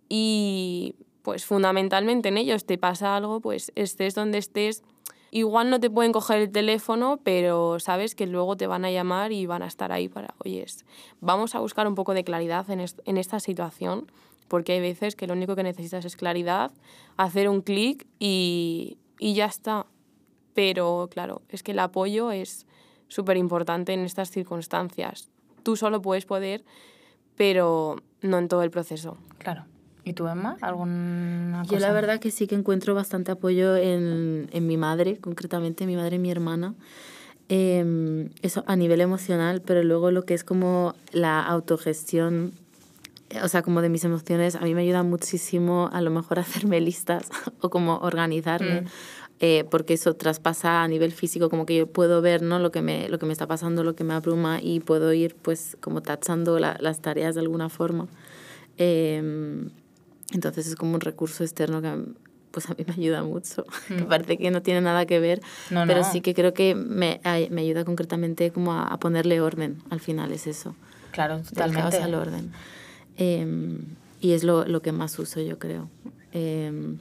[0.08, 4.82] Y pues fundamentalmente en ellos te pasa algo, pues estés donde estés,
[5.30, 9.32] igual no te pueden coger el teléfono, pero sabes que luego te van a llamar
[9.32, 10.84] y van a estar ahí para, oyes,
[11.20, 14.10] vamos a buscar un poco de claridad en, en esta situación,
[14.48, 16.72] porque hay veces que lo único que necesitas es claridad,
[17.16, 19.86] hacer un clic y, y ya está.
[20.54, 22.66] Pero claro, es que el apoyo es
[23.08, 25.30] súper importante en estas circunstancias.
[25.62, 26.64] Tú solo puedes poder,
[27.36, 29.18] pero no en todo el proceso.
[29.38, 29.66] Claro.
[30.08, 30.56] ¿Y tú, Emma?
[30.62, 35.84] ¿Alguna Yo la verdad que sí que encuentro bastante apoyo en, en mi madre, concretamente
[35.84, 36.74] mi madre y mi hermana.
[37.50, 42.52] Em, eso a nivel emocional, pero luego lo que es como la autogestión,
[43.42, 46.80] o sea, como de mis emociones, a mí me ayuda muchísimo a lo mejor hacerme
[46.80, 47.28] listas
[47.60, 48.82] o como organizarme.
[48.82, 48.86] Mm.
[49.40, 52.58] Eh, porque eso traspasa a nivel físico, como que yo puedo ver ¿no?
[52.58, 55.36] lo, que me, lo que me está pasando, lo que me abruma y puedo ir
[55.36, 58.08] pues como tachando las tareas de alguna forma.
[58.78, 59.70] Em,
[60.32, 61.94] entonces es como un recurso externo que
[62.50, 63.64] pues a mí me ayuda mucho.
[63.88, 64.02] Mm.
[64.04, 67.84] parece que no tiene nada que ver, pero sí que creo que me, me ayuda
[67.84, 70.74] concretamente como a, ponerle orden, al final es eso.
[71.10, 71.96] Claro, totalmente.
[71.96, 72.52] al orden.
[73.16, 73.80] Em,
[74.20, 75.88] y es lo, lo, que más uso, yo creo.
[76.32, 76.98] Eh,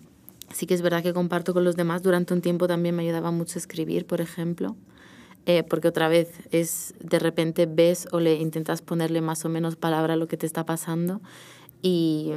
[0.54, 2.04] Sí que es verdad que comparto con los demás.
[2.04, 4.76] Durante un tiempo también me ayudaba mucho escribir, por ejemplo,
[5.46, 9.76] eh, porque otra vez es de repente ves o le intentas ponerle más o menos
[9.76, 11.22] palabra a lo que te está pasando
[11.82, 12.32] y,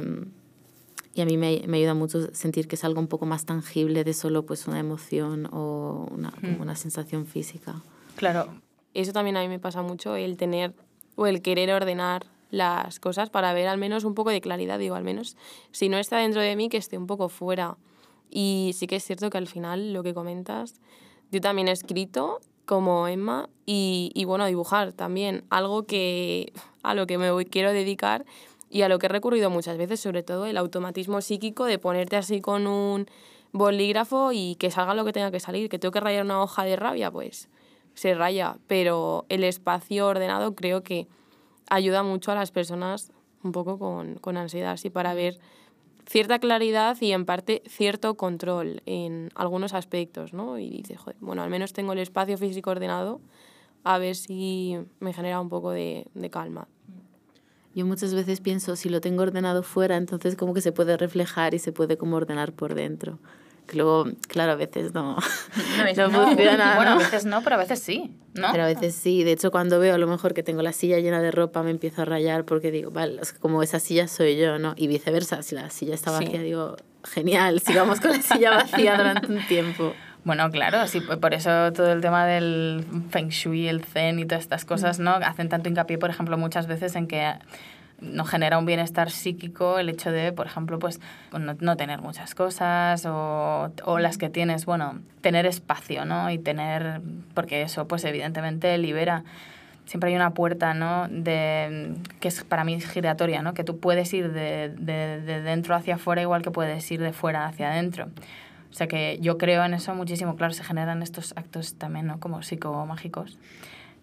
[1.13, 4.03] y a mí me, me, ayuda mucho sentir que es algo un poco más tangible
[4.03, 6.61] de solo pues una emoción o una, hmm.
[6.61, 7.81] una sensación física.
[8.15, 8.47] Claro,
[8.93, 10.73] eso también a mí me pasa mucho, el tener
[11.15, 14.95] o el querer ordenar las cosas para ver al menos un poco de claridad, digo,
[14.95, 15.37] al menos
[15.71, 17.77] si no está dentro de mí, que esté un poco fuera.
[18.29, 20.75] Y sí que es cierto que al final lo que comentas,
[21.31, 27.07] yo también he escrito como Emma y, y bueno, dibujar también, algo que a lo
[27.07, 28.25] que me voy, quiero dedicar
[28.71, 32.15] y a lo que he recurrido muchas veces, sobre todo el automatismo psíquico de ponerte
[32.15, 33.05] así con un
[33.51, 36.63] bolígrafo y que salga lo que tenga que salir, que tengo que rayar una hoja
[36.63, 37.49] de rabia, pues
[37.93, 41.07] se raya, pero el espacio ordenado creo que
[41.69, 43.11] ayuda mucho a las personas
[43.43, 45.37] un poco con, con ansiedad, así para ver
[46.07, 50.57] cierta claridad y en parte cierto control en algunos aspectos, ¿no?
[50.57, 53.19] Y dice, joder, bueno, al menos tengo el espacio físico ordenado,
[53.83, 56.67] a ver si me genera un poco de, de calma.
[57.73, 61.53] Yo muchas veces pienso, si lo tengo ordenado fuera, entonces como que se puede reflejar
[61.53, 63.19] y se puede como ordenar por dentro
[63.75, 65.17] luego, claro, a veces no,
[65.95, 66.75] no, no funciona.
[66.75, 68.47] Bueno, a veces no, pero a veces sí, ¿no?
[68.51, 69.23] Pero a veces sí.
[69.23, 71.71] De hecho, cuando veo a lo mejor que tengo la silla llena de ropa, me
[71.71, 74.73] empiezo a rayar porque digo, vale, como esa silla soy yo, ¿no?
[74.75, 79.27] Y viceversa, si la silla está vacía, digo, genial, sigamos con la silla vacía durante
[79.27, 79.93] un tiempo.
[80.23, 84.43] Bueno, claro, sí, por eso todo el tema del feng shui, el zen y todas
[84.43, 85.15] estas cosas, ¿no?
[85.15, 87.33] Hacen tanto hincapié, por ejemplo, muchas veces en que
[88.01, 90.99] no genera un bienestar psíquico el hecho de, por ejemplo, pues
[91.31, 96.29] no, no tener muchas cosas o, o, las que tienes, bueno, tener espacio, ¿no?
[96.29, 97.01] Y tener,
[97.33, 99.23] porque eso, pues evidentemente libera.
[99.85, 101.07] Siempre hay una puerta, ¿no?
[101.09, 103.53] De, que es para mí giratoria, ¿no?
[103.53, 107.11] Que tú puedes ir de, de, de dentro hacia afuera igual que puedes ir de
[107.11, 108.07] fuera hacia adentro.
[108.71, 110.35] O sea que yo creo en eso muchísimo.
[110.35, 112.19] Claro, se generan estos actos también, ¿no?
[112.19, 113.37] Como psicomágicos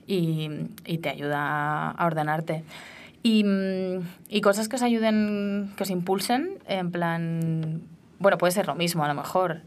[0.06, 0.50] y,
[0.84, 2.64] y te ayuda a ordenarte.
[3.22, 7.82] Y, mm, y, cosas que os ayuden, que os impulsen, en plan,
[8.18, 9.62] bueno, puede ser lo mismo a lo mejor,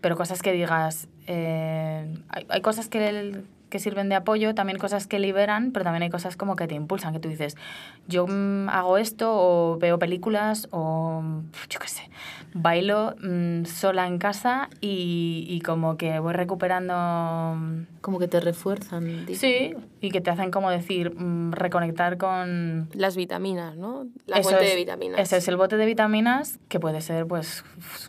[0.00, 3.42] pero cosas que digas, eh, hay, hay, cosas que,
[3.74, 6.76] que sirven de apoyo, también cosas que liberan, pero también hay cosas como que te
[6.76, 7.56] impulsan, que tú dices,
[8.06, 11.24] yo mm, hago esto o veo películas o
[11.68, 12.08] yo qué sé,
[12.52, 16.94] bailo mm, sola en casa y, y, como que voy recuperando...
[17.56, 19.26] Mm, como que te refuerzan.
[19.32, 21.12] Sí, y que te hacen como decir,
[21.50, 22.88] reconectar con...
[22.92, 24.06] Las vitaminas, ¿no?
[24.26, 25.18] La fuente de vitaminas.
[25.18, 27.64] Ese es el bote de vitaminas que puede ser pues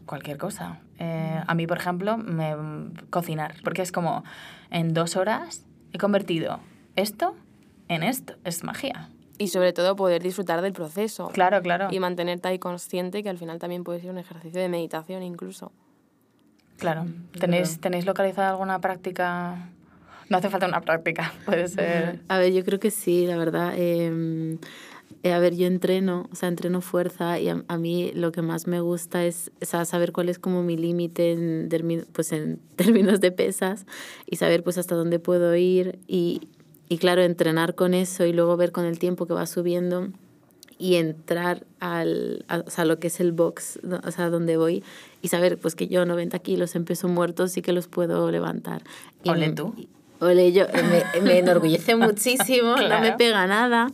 [0.06, 0.80] cualquier cosa.
[1.00, 2.56] Eh, a mí, por ejemplo, me,
[3.10, 4.24] cocinar, porque es como
[4.72, 6.60] en dos horas he convertido
[6.96, 7.36] esto
[7.88, 9.10] en esto, es magia.
[9.38, 11.28] Y sobre todo poder disfrutar del proceso.
[11.30, 11.88] Claro, claro.
[11.92, 15.72] Y mantenerte ahí consciente, que al final también puede ser un ejercicio de meditación incluso.
[16.78, 17.04] Claro.
[17.04, 19.70] Mm, ¿Tenéis, ¿tenéis localizada alguna práctica?
[20.30, 22.22] No hace falta una práctica, puede ser...
[22.28, 23.74] A ver, yo creo que sí, la verdad.
[23.76, 24.58] Eh,
[25.26, 28.68] eh, a ver, yo entreno, o sea, entreno fuerza y a, mí lo que más
[28.68, 31.68] me gusta es, saber cuál es como mi límite en,
[32.14, 33.88] pues en términos de pesas
[34.28, 36.42] y saber pues hasta dónde puedo ir y,
[36.90, 40.10] y claro, entrenar con eso y luego ver con el tiempo que va subiendo
[40.78, 44.84] y entrar al, a, o sea, lo que es el box, o sea, donde voy
[45.24, 48.84] y saber pues que yo 90 kilos en peso muerto sí que los puedo levantar.
[49.24, 49.74] Y ole tú.
[50.20, 53.92] Ole yo, me, me enorgullece muchísimo, no me pega nada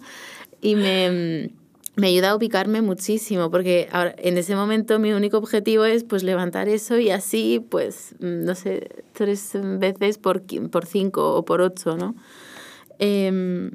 [0.61, 1.51] y me,
[1.95, 6.23] me ayuda a ubicarme muchísimo porque ahora, en ese momento mi único objetivo es pues
[6.23, 11.97] levantar eso y así pues no sé tres veces por, por cinco o por ocho
[11.97, 12.15] no
[12.99, 13.71] em,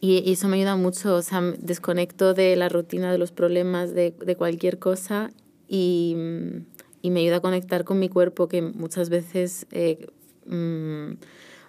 [0.00, 4.14] y, eso me ayuda mucho o sea desconecto de la rutina de los problemas de,
[4.24, 5.30] de cualquier cosa
[5.68, 6.16] y,
[7.02, 10.06] y, me ayuda a conectar con mi cuerpo que muchas veces eh,
[10.46, 11.14] mm,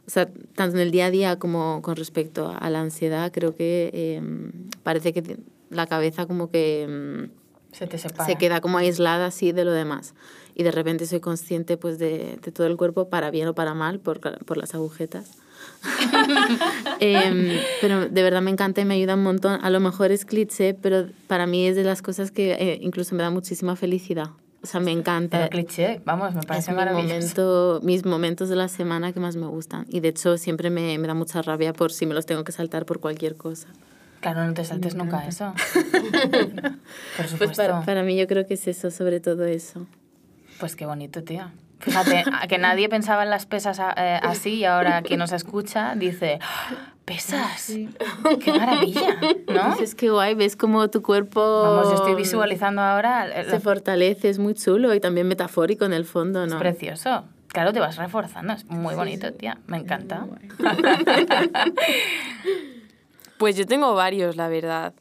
[0.08, 3.56] o sea, tanto en el día a día como con respecto a la ansiedad, creo
[3.56, 4.52] que em,
[4.84, 5.38] parece que
[5.70, 7.30] la cabeza como que em,
[7.72, 8.26] se, te separa.
[8.26, 10.14] se queda como aislada así de lo demás.
[10.54, 13.74] Y de repente soy consciente pues de, de todo el cuerpo, para bien o para
[13.74, 15.38] mal, por, por las agujetas.
[17.00, 19.60] Em, pero de verdad me encanta y me ayuda un montón.
[19.64, 23.16] A lo mejor es cliché, pero para mí es de las cosas que eh, incluso
[23.16, 24.30] me da muchísima felicidad.
[24.66, 25.44] O sea, me encanta.
[25.44, 27.14] El cliché, vamos, me parece es maravilloso.
[27.14, 29.86] Momento, mis momentos de la semana que más me gustan.
[29.90, 32.52] Y de hecho, siempre me, me da mucha rabia por si me los tengo que
[32.52, 33.68] saltar por cualquier cosa.
[34.22, 35.54] Claro, no te saltes nunca eso.
[35.92, 35.94] por
[37.16, 37.38] pues supuesto.
[37.38, 39.86] Pues para, mí yo creo que es eso, sobre todo eso.
[40.60, 41.54] Pues qué bonito, tía.
[41.86, 46.40] Fíjate, que nadie pensaba en las pesas eh, así y ahora quien nos escucha dice,
[47.06, 47.72] pesas.
[48.44, 49.18] Qué maravilla,
[49.48, 49.76] ¿no?
[49.80, 51.42] Es que guay, ves como tu cuerpo...
[51.62, 53.28] Vamos, yo estoy visualizando ahora...
[53.50, 56.56] Se fortalece, es muy chulo y también metafórico en el fondo, ¿no?
[56.56, 57.24] Es precioso.
[57.50, 60.28] Claro, te vas reforzando, es muy bonito, tía, me encanta.
[63.38, 64.94] pues yo tengo varios, la verdad.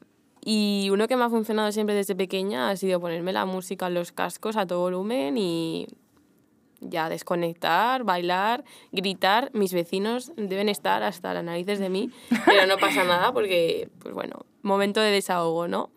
[0.44, 3.94] Y uno que me ha funcionado siempre desde pequeña ha sido ponerme la música en
[3.94, 5.88] los cascos a todo volumen y
[6.88, 9.50] ya desconectar, bailar, gritar.
[9.52, 12.10] Mis vecinos deben estar hasta las narices de mí,
[12.44, 15.90] pero no pasa nada porque, pues bueno, momento de desahogo, ¿no?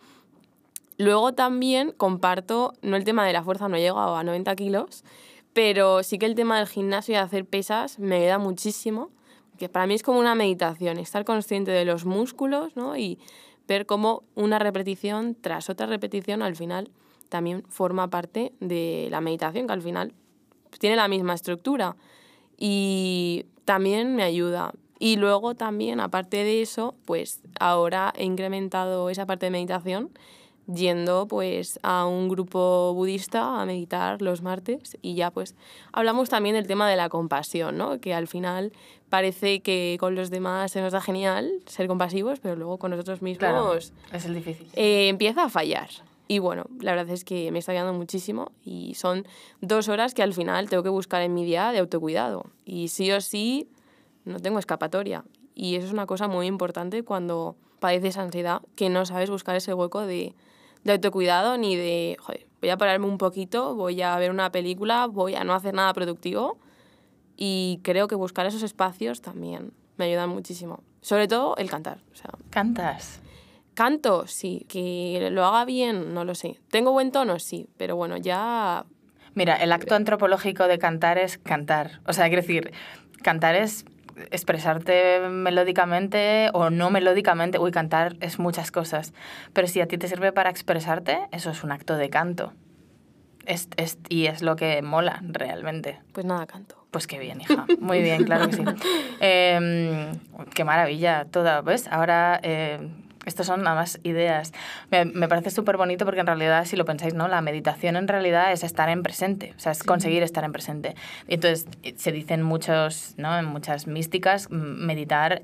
[0.97, 5.03] Luego también comparto, no el tema de la fuerza, no he llegado a 90 kilos,
[5.53, 9.11] pero sí que el tema del gimnasio y hacer pesas me ayuda muchísimo,
[9.57, 12.97] que para mí es como una meditación, estar consciente de los músculos ¿no?
[12.97, 13.19] y
[13.67, 16.91] ver cómo una repetición tras otra repetición al final
[17.29, 20.13] también forma parte de la meditación, que al final
[20.79, 21.95] tiene la misma estructura
[22.57, 24.73] y también me ayuda.
[24.99, 30.09] Y luego también, aparte de eso, pues ahora he incrementado esa parte de meditación
[30.73, 35.55] yendo pues a un grupo budista a meditar los martes y ya pues
[35.93, 37.99] hablamos también del tema de la compasión, ¿no?
[38.01, 38.73] Que al final
[39.09, 43.21] parece que con los demás se nos da genial ser compasivos, pero luego con nosotros
[43.21, 44.67] mismos es el difícil.
[44.73, 45.89] Eh, empieza a fallar.
[46.27, 49.25] Y bueno, la verdad es que me está ayudando muchísimo y son
[49.61, 52.51] dos horas que al final tengo que buscar en mi día de autocuidado.
[52.65, 53.69] Y sí o sí,
[54.25, 55.23] no tengo escapatoria.
[55.55, 59.73] Y eso es una cosa muy importante cuando padeces ansiedad, que no sabes buscar ese
[59.73, 60.35] hueco de,
[60.83, 65.07] de autocuidado ni de, joder, voy a pararme un poquito, voy a ver una película,
[65.07, 66.57] voy a no hacer nada productivo.
[67.37, 70.83] Y creo que buscar esos espacios también me ayudan muchísimo.
[71.01, 71.99] Sobre todo el cantar.
[72.11, 73.21] O sea, ¿Cantas?
[73.77, 74.65] Canto, sí.
[74.67, 76.59] Que lo haga bien, no lo sé.
[76.71, 77.37] ¿Tengo buen tono?
[77.37, 77.69] Sí.
[77.77, 78.85] Pero bueno, ya...
[79.35, 82.01] Mira, el acto antropológico de cantar es cantar.
[82.07, 82.71] O sea, quiero decir,
[83.21, 83.85] cantar es
[84.31, 87.59] expresarte melódicamente o no melódicamente.
[87.59, 89.13] Uy, cantar es muchas cosas.
[89.53, 92.53] Pero si a ti te sirve para expresarte, eso es un acto de canto.
[93.45, 95.99] Es, es, y es lo que mola realmente.
[96.13, 96.83] Pues nada, canto.
[96.89, 97.67] Pues qué bien, hija.
[97.79, 98.63] Muy bien, claro que sí.
[99.19, 100.17] Em,
[100.55, 101.87] qué maravilla toda, ¿ves?
[101.91, 102.39] Ahora...
[102.41, 102.79] Eh,
[103.27, 104.53] Estos son nada más ideas.
[104.89, 107.27] Me, me parece súper bonito porque en realidad, si lo pensáis, ¿no?
[107.27, 110.95] La meditación en realidad es estar en presente, o sea, es conseguir estar en presente.
[111.27, 111.67] Y entonces
[111.97, 113.37] se dicen muchos, ¿no?
[113.37, 115.41] En muchas místicas, meditar,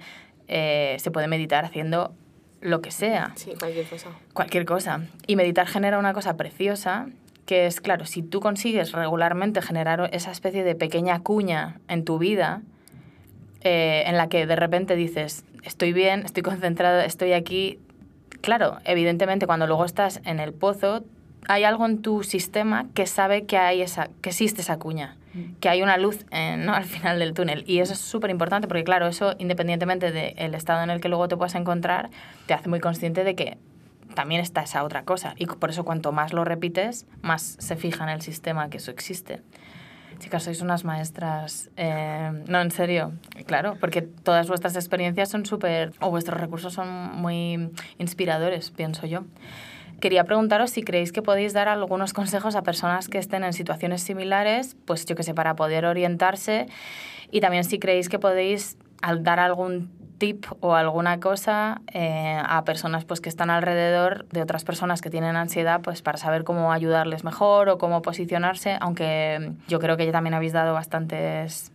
[0.47, 2.15] eh, se puede meditar haciendo
[2.61, 3.33] lo que sea.
[3.35, 4.09] Sí, cualquier cosa.
[4.33, 5.01] Cualquier cosa.
[5.27, 7.07] Y meditar genera una cosa preciosa
[7.45, 12.17] que es, claro, si tú consigues regularmente generar esa especie de pequeña cuña en tu
[12.17, 12.61] vida,
[13.63, 17.79] eh, en la que de repente dices, estoy bien, estoy concentrada, estoy aquí.
[18.41, 21.03] Claro, evidentemente cuando luego estás en el pozo,
[21.47, 25.55] hay algo en tu sistema que sabe que, hay esa, que existe esa cuña, mm.
[25.59, 26.25] que hay una luz
[26.57, 26.73] ¿no?
[26.73, 27.63] al final del túnel.
[27.67, 31.27] Y eso es súper importante porque, claro, eso, independientemente del estado en el que luego
[31.27, 32.09] te puedas encontrar,
[32.45, 33.57] te hace muy consciente de que
[34.13, 35.33] también está esa otra cosa.
[35.37, 38.91] Y por eso cuanto más lo repites, más se fija en el sistema que eso
[38.91, 39.41] existe.
[40.19, 41.69] Chicas, sois unas maestras.
[41.77, 43.13] Eh, no, en serio,
[43.45, 49.23] claro, porque todas vuestras experiencias son súper, o vuestros recursos son muy inspiradores, pienso yo.
[49.99, 54.01] Quería preguntaros si creéis que podéis dar algunos consejos a personas que estén en situaciones
[54.01, 56.67] similares, pues yo que sé, para poder orientarse,
[57.31, 58.77] y también si creéis que podéis
[59.19, 64.63] dar algún tip o alguna cosa eh, a personas pues, que están alrededor de otras
[64.63, 69.79] personas que tienen ansiedad pues, para saber cómo ayudarles mejor o cómo posicionarse, aunque yo
[69.79, 71.71] creo que ya también habéis dado bastantes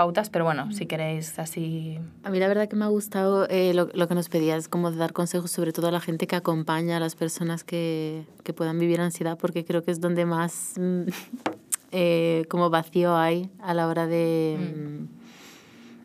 [0.00, 1.98] pautas, pero bueno, si queréis así...
[2.24, 4.90] A mí la verdad que me ha gustado eh, lo, lo, que nos pedías, como
[4.90, 8.54] de dar consejos sobre todo a la gente que acompaña a las personas que, que
[8.54, 11.02] puedan vivir ansiedad, porque creo que es donde más mm,
[11.92, 14.58] eh, como vacío hay a la hora de...
[14.58, 15.19] Mm.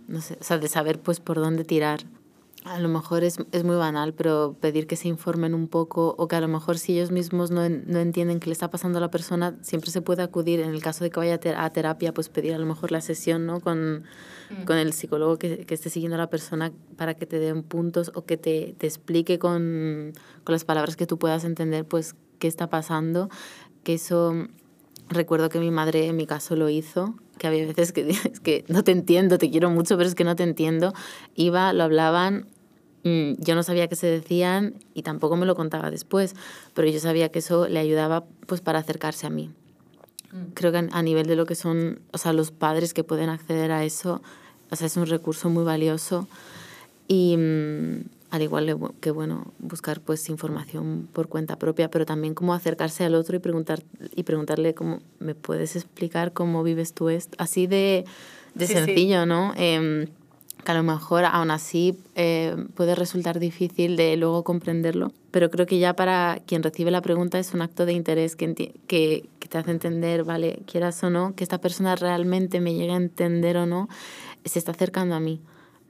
[0.08, 2.06] No sé, o sea, de saber pues por dónde tirar.
[2.64, 6.28] A lo mejor es, es, muy banal, pero pedir que se informen un poco o
[6.28, 9.02] que a lo mejor si ellos mismos no, no entienden qué le está pasando a
[9.02, 12.30] la persona, siempre se puede acudir, en el caso de que vaya a terapia, pues
[12.30, 13.60] pedir a lo mejor la sesión ¿no?
[13.60, 14.06] con,
[14.50, 14.64] mm.
[14.66, 18.12] con el psicólogo que, que, esté siguiendo a la persona para que te den puntos
[18.16, 22.48] o que te, te explique con, con las palabras que tú puedas entender pues qué
[22.48, 23.30] está pasando,
[23.84, 24.34] que eso
[25.08, 28.66] recuerdo que mi madre en mi caso lo hizo que había veces que es que
[28.68, 30.94] no te entiendo, te quiero mucho, pero es que no te entiendo.
[31.36, 32.48] Iba, lo hablaban,
[33.04, 36.36] mm, yo no sabía qué se decían y tampoco me lo contaba después,
[36.74, 39.52] pero yo sabía que eso le ayudaba pues para acercarse a mí.
[40.32, 40.54] Mm.
[40.54, 43.72] Creo que a nivel de lo que son, o sea, los padres que pueden acceder
[43.72, 44.22] a eso,
[44.72, 46.28] o sea, es un recurso muy valioso
[47.08, 48.04] y mm,
[48.36, 53.16] al igual que bueno buscar pues información por cuenta propia pero también cómo acercarse al
[53.16, 53.84] otro y preguntar
[54.16, 58.06] y preguntarle cómo me puedes explicar cómo vives tú esto así de,
[58.54, 60.08] de sencillo no eh,
[60.64, 65.66] que a lo mejor aún así eh, puede resultar difícil de luego comprenderlo pero creo
[65.66, 68.54] que ya para quien recibe la pregunta es un acto de interés que,
[68.88, 72.92] que, que te hace entender vale quieras o no que esta persona realmente me llegue
[72.92, 73.88] a entender o no
[74.46, 75.42] se está acercando a mí.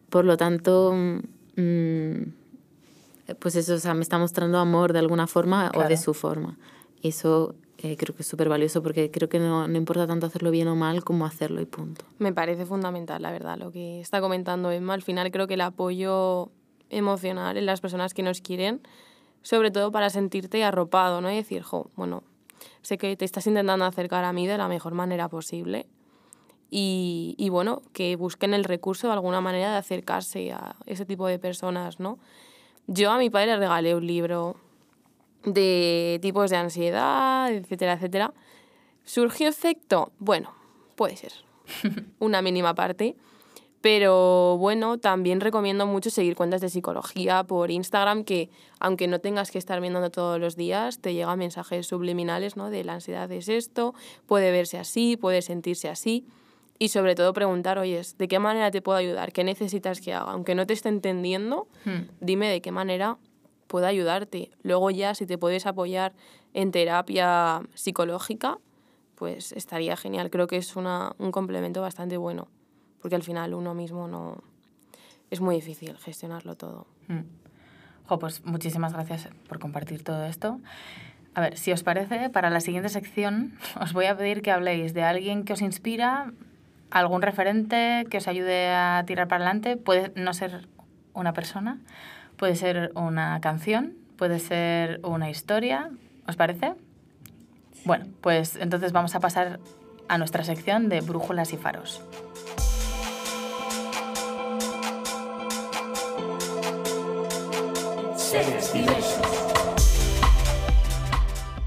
[0.09, 0.93] Por lo tanto
[3.39, 6.57] pues eso, o sea, me está mostrando amor de alguna forma o de su forma.
[7.01, 10.51] Eso eh, creo que es súper valioso porque creo que no, no, importa tanto hacerlo
[10.51, 12.05] bien o mal como hacerlo y punto.
[12.19, 14.93] Me parece fundamental, la verdad, lo que está comentando Emma.
[14.93, 16.49] Al final creo que el apoyo
[16.89, 18.81] emocional en las personas que nos quieren,
[19.41, 21.31] sobre todo para sentirte arropado, ¿no?
[21.31, 22.23] Y decir, jo, bueno,
[22.81, 25.87] sé que te estás intentando acercar a mí de la mejor manera posible
[26.77, 31.25] y, y, bueno, que busquen el recurso de alguna manera de acercarse a ese tipo
[31.25, 32.19] de personas, ¿no?
[32.85, 34.57] Yo a mi padre le regalé un libro
[35.45, 38.33] de tipos de ansiedad, etcétera, etcétera.
[39.05, 40.11] ¿Surgió efecto?
[40.19, 40.53] Bueno,
[40.97, 41.31] puede ser.
[42.19, 43.15] Una mínima parte.
[43.79, 48.49] Pero bueno, también recomiendo mucho seguir cuentas de psicología por Instagram que,
[48.81, 52.69] aunque no tengas que estar viendo todos los días, te llegan mensajes subliminales, ¿no?
[52.69, 53.93] De la ansiedad es esto,
[54.25, 56.25] puede verse así, puede sentirse así
[56.77, 59.31] y sobre todo preguntar, oye, ¿de qué manera te puedo ayudar?
[59.31, 60.31] ¿Qué necesitas que haga?
[60.31, 62.09] Aunque no te esté entendiendo, hmm.
[62.19, 63.17] dime de qué manera
[63.67, 64.51] puedo ayudarte.
[64.61, 66.13] Luego ya, si te puedes apoyar
[66.53, 68.59] en terapia psicológica,
[69.15, 70.29] pues estaría genial.
[70.29, 72.49] Creo que es una, un complemento bastante bueno,
[73.01, 74.43] porque al final uno mismo no...
[75.31, 76.87] Es muy difícil gestionarlo todo.
[77.07, 78.17] Hmm.
[78.19, 80.59] pues muchísimas gracias por compartir todo esto.
[81.33, 84.93] A ver, si os parece, para la siguiente sección os voy a pedir que habléis
[84.93, 86.33] de alguien que os inspira,
[86.91, 89.77] algún referente que os ayude a tirar para adelante.
[89.77, 90.67] Puede no ser
[91.13, 91.79] una persona,
[92.37, 95.91] puede ser una canción, puede ser una historia.
[96.27, 96.73] ¿Os parece?
[97.85, 99.59] Bueno, pues entonces vamos a pasar
[100.07, 102.01] a nuestra sección de brújulas y faros.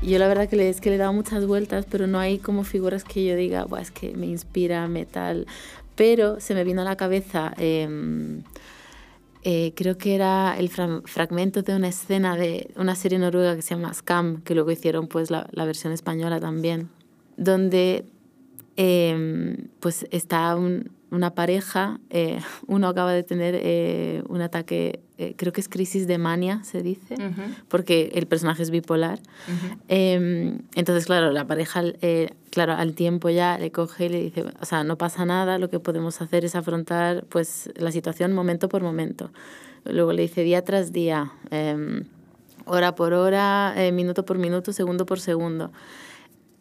[0.03, 2.39] Yo la verdad que le, es que le he dado muchas vueltas, pero no hay
[2.39, 5.47] como figuras que yo diga, es que me inspira, metal.
[5.97, 8.41] Pero se me vino a la cabeza eh,
[9.45, 13.75] eh, creo que era el fragmento de una escena de una serie noruega que se
[13.75, 16.91] llama Scam, que luego hicieron pues la, la versión española también,
[17.37, 18.05] donde
[18.77, 25.35] em, pues está un, una pareja, eh, uno acaba de tener eh, un ataque, eh,
[25.37, 27.17] creo que es crisis de mania, se dice,
[27.69, 29.19] porque el personaje es bipolar.
[29.89, 31.83] Em, entonces, claro, la pareja,
[32.51, 35.71] claro, al tiempo ya le coge y le dice, o sea, no pasa nada, lo
[35.71, 39.31] que podemos hacer es afrontar pues, la situación momento por momento.
[39.85, 42.05] Luego le dice día tras día, em,
[42.65, 45.73] hora por hora, minuto por minuto, segundo por segundo.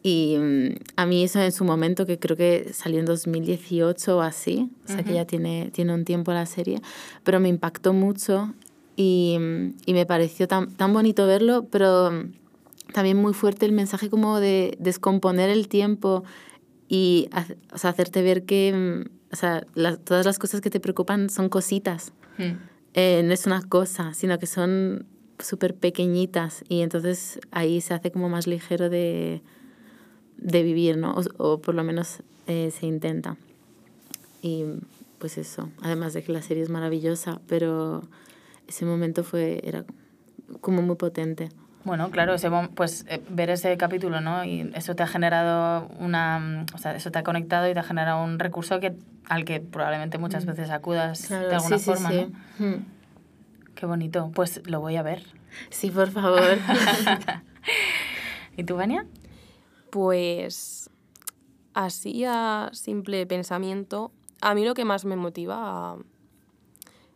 [0.02, 4.20] Y mm, a mí eso en su momento, que creo que salió en 2018 o
[4.20, 6.80] así, o sea que ya tiene, tiene un tiempo la serie,
[7.24, 8.54] pero me impactó mucho
[8.96, 13.72] y, mm, y me pareció tan, tan bonito verlo, pero mm, también muy fuerte el
[13.72, 16.24] mensaje como de descomponer el tiempo
[16.88, 17.28] y
[17.72, 19.66] o sea, hacerte ver que o sea,
[20.04, 22.12] todas las cosas que te preocupan son cositas.
[22.94, 25.06] Eh, no es una cosa, sino que son
[25.38, 29.42] súper pequeñitas y entonces ahí se hace como más ligero de
[30.38, 31.14] de vivir, ¿no?
[31.36, 33.36] O, por lo menos eh, se intenta.
[34.40, 34.64] Y
[35.18, 38.02] pues eso, además de que la serie es maravillosa, pero
[38.68, 39.84] ese momento fue, era
[40.60, 41.50] como muy potente.
[41.84, 44.44] Bueno, claro, ese, pues eh, ver ese capítulo, ¿no?
[44.44, 47.82] Y eso te ha generado una, o sea, eso te ha conectado y te ha
[47.82, 48.94] generado un recurso que,
[49.28, 50.48] al que probablemente muchas mm.
[50.48, 52.26] veces acudas de alguna forma, ¿no?
[52.58, 52.84] Mm.
[53.74, 54.30] Qué bonito.
[54.34, 55.22] Pues lo voy a ver.
[55.70, 56.58] Sí, por favor.
[58.56, 59.06] ¿Y tú, Vania?
[59.90, 60.90] Pues
[61.74, 65.98] así a simple pensamiento, a mí lo que más me motiva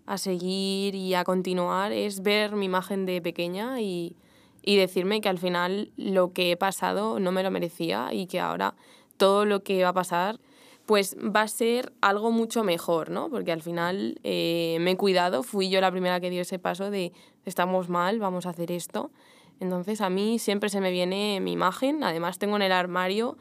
[0.06, 4.16] a, seguir y a continuar es ver mi imagen de pequeña y,
[4.62, 8.40] y decirme que al final lo que he pasado no me lo merecía y que
[8.40, 8.74] ahora
[9.16, 10.38] todo lo que va a pasar
[10.86, 13.30] pues va a ser algo mucho mejor, ¿no?
[13.30, 16.90] Porque al final eh, me he cuidado, fui yo la primera que dio ese paso
[16.90, 17.12] de
[17.44, 19.10] estamos mal, vamos a hacer esto.
[19.62, 23.38] Entonces a mí siempre se me viene mi imagen, además tengo en el armario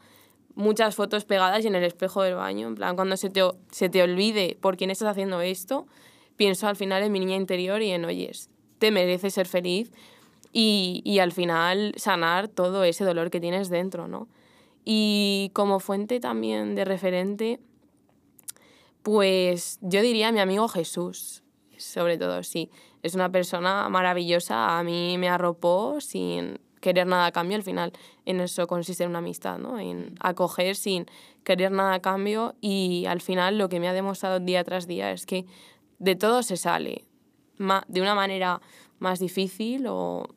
[0.54, 3.40] muchas fotos pegadas y en el espejo del baño, en plan cuando se te,
[3.72, 5.84] se te olvide por quién estás haciendo esto,
[6.36, 9.90] pienso al final en mi niña interior y en, oyes, te mereces ser feliz
[10.52, 14.28] y, y al final sanar todo ese dolor que tienes dentro, ¿no?
[14.84, 17.58] Y como fuente también de referente,
[19.02, 21.42] pues yo diría mi amigo Jesús,
[21.78, 22.70] sobre todo, sí
[23.02, 27.92] es una persona maravillosa, a mí me arropó sin querer nada a cambio, al final
[28.26, 29.78] en eso consiste en una amistad, ¿no?
[29.78, 31.06] en acoger sin
[31.44, 35.12] querer nada a cambio y al final lo que me ha demostrado día tras día
[35.12, 35.46] es que
[35.98, 37.04] de todo se sale,
[37.86, 38.60] de una manera
[38.98, 40.28] más difícil o,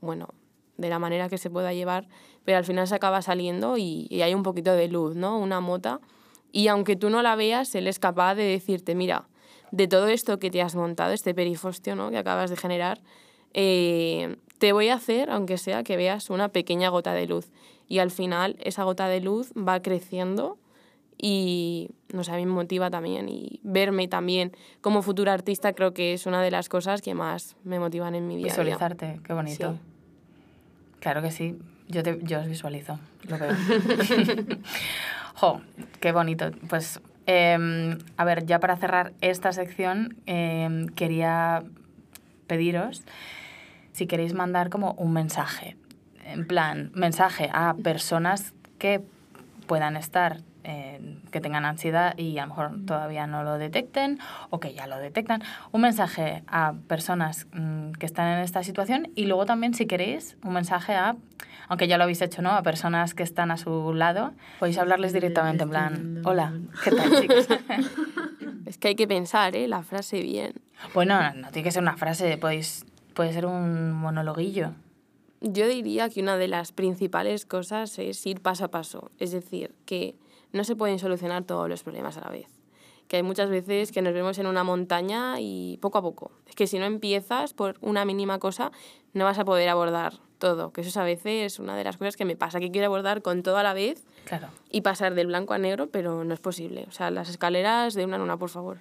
[0.00, 0.28] bueno,
[0.76, 2.08] de la manera que se pueda llevar,
[2.44, 5.38] pero al final se acaba saliendo y, y hay un poquito de luz, ¿no?
[5.38, 6.00] Una mota.
[6.52, 9.28] Y aunque tú no la veas, él es capaz de decirte, mira,
[9.74, 12.10] de todo esto que te has montado, este perifostio ¿no?
[12.10, 13.00] que acabas de generar,
[13.54, 17.50] eh, te voy a hacer, aunque sea que veas una pequeña gota de luz.
[17.88, 20.58] Y al final esa gota de luz va creciendo
[21.18, 23.28] y nos a mí me motiva también.
[23.28, 27.56] Y verme también como futura artista creo que es una de las cosas que más
[27.64, 28.46] me motivan en mi vida.
[28.46, 29.76] Visualizarte, qué bonito.
[31.00, 31.58] Claro que sí,
[31.88, 33.52] yo, te, yo os visualizo, lo veo.
[35.34, 35.60] jo,
[36.00, 36.52] qué bonito.
[36.68, 41.62] Pues Em, a ver, ya para cerrar esta sección, em, quería
[42.46, 43.02] pediros
[43.92, 45.76] si queréis mandar como un mensaje.
[46.26, 49.00] En plan, mensaje a personas que
[49.66, 54.18] puedan estar, eh, que tengan ansiedad y a lo mejor todavía no lo detecten
[54.50, 55.42] o que ya lo detectan.
[55.72, 60.36] Un mensaje a personas mm, que están en esta situación y luego también, si queréis,
[60.42, 61.16] un mensaje a
[61.68, 62.50] aunque ya lo habéis hecho, ¿no?
[62.50, 66.52] A personas que están a su lado, podéis hablarles directamente en plan, hola,
[66.82, 67.48] ¿qué tal, chicos?
[68.66, 69.68] es que hay que pensar, ¿eh?
[69.68, 70.54] La frase bien.
[70.92, 72.84] Bueno, no tiene que ser una frase, podéis,
[73.14, 74.72] puede ser un monologuillo.
[75.40, 79.74] Yo diría que una de las principales cosas es ir paso a paso, es decir,
[79.84, 80.16] que
[80.52, 82.48] no se pueden solucionar todos los problemas a la vez.
[83.08, 86.32] Que hay muchas veces que nos vemos en una montaña y poco a poco.
[86.46, 88.72] Es que si no empiezas por una mínima cosa,
[89.12, 90.14] no vas a poder abordar
[90.44, 92.88] todo, que eso es a veces una de las cosas que me pasa, que quiero
[92.88, 94.48] abordar con todo a la vez claro.
[94.70, 96.84] y pasar del blanco a negro, pero no es posible.
[96.86, 98.76] O sea, las escaleras de una en una, por favor.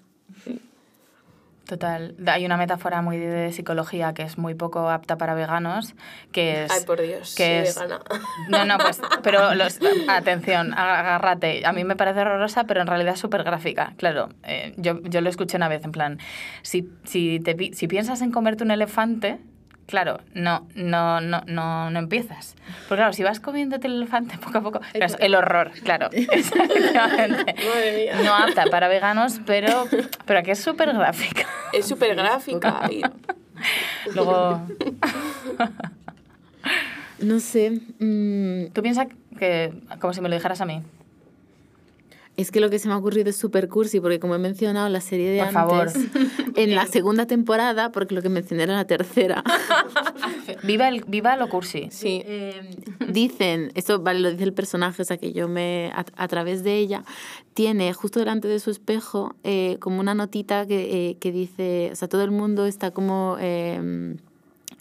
[1.65, 2.15] Total.
[2.27, 5.95] Hay una metáfora muy de psicología que es muy poco apta para veganos,
[6.33, 6.71] que es...
[6.71, 8.01] Ay, por Dios, que es, vegana.
[8.49, 11.65] No, no, pues, pero los, atención, agárrate.
[11.65, 13.93] A mí me parece horrorosa, pero en realidad es súper gráfica.
[13.95, 16.19] Claro, eh, yo, yo lo escuché una vez, en plan,
[16.61, 19.39] si, si, te, si piensas en comerte un elefante,
[19.87, 22.55] claro, no, no, no, no, no empiezas.
[22.87, 27.55] Porque claro, si vas comiéndote el elefante poco a poco, claro, el horror, claro, exactamente.
[27.55, 28.15] Madre mía.
[28.23, 29.85] No apta para veganos, pero,
[30.25, 31.45] pero aquí es súper gráfica.
[31.71, 32.89] Es súper gráfica.
[34.13, 34.61] Luego,
[37.19, 37.79] No sé.
[37.99, 39.07] mm, tú piensas
[39.37, 40.81] que, como si me lo dijeras a mí.
[42.35, 44.89] Es que lo que se me ha ocurrido es super cursi, porque como he mencionado
[44.89, 46.53] la serie de Por antes, favor.
[46.55, 49.43] en la segunda temporada, porque lo que mencioné era la tercera,
[50.63, 51.89] Viva, el, viva lo cursi.
[51.91, 52.23] Sí.
[53.07, 56.63] dicen, esto vale, lo dice el personaje, o sea que yo me, a, a través
[56.63, 57.03] de ella,
[57.53, 61.95] tiene justo delante de su espejo eh, como una notita que, eh, que dice, o
[61.95, 64.15] sea, todo el mundo está como eh,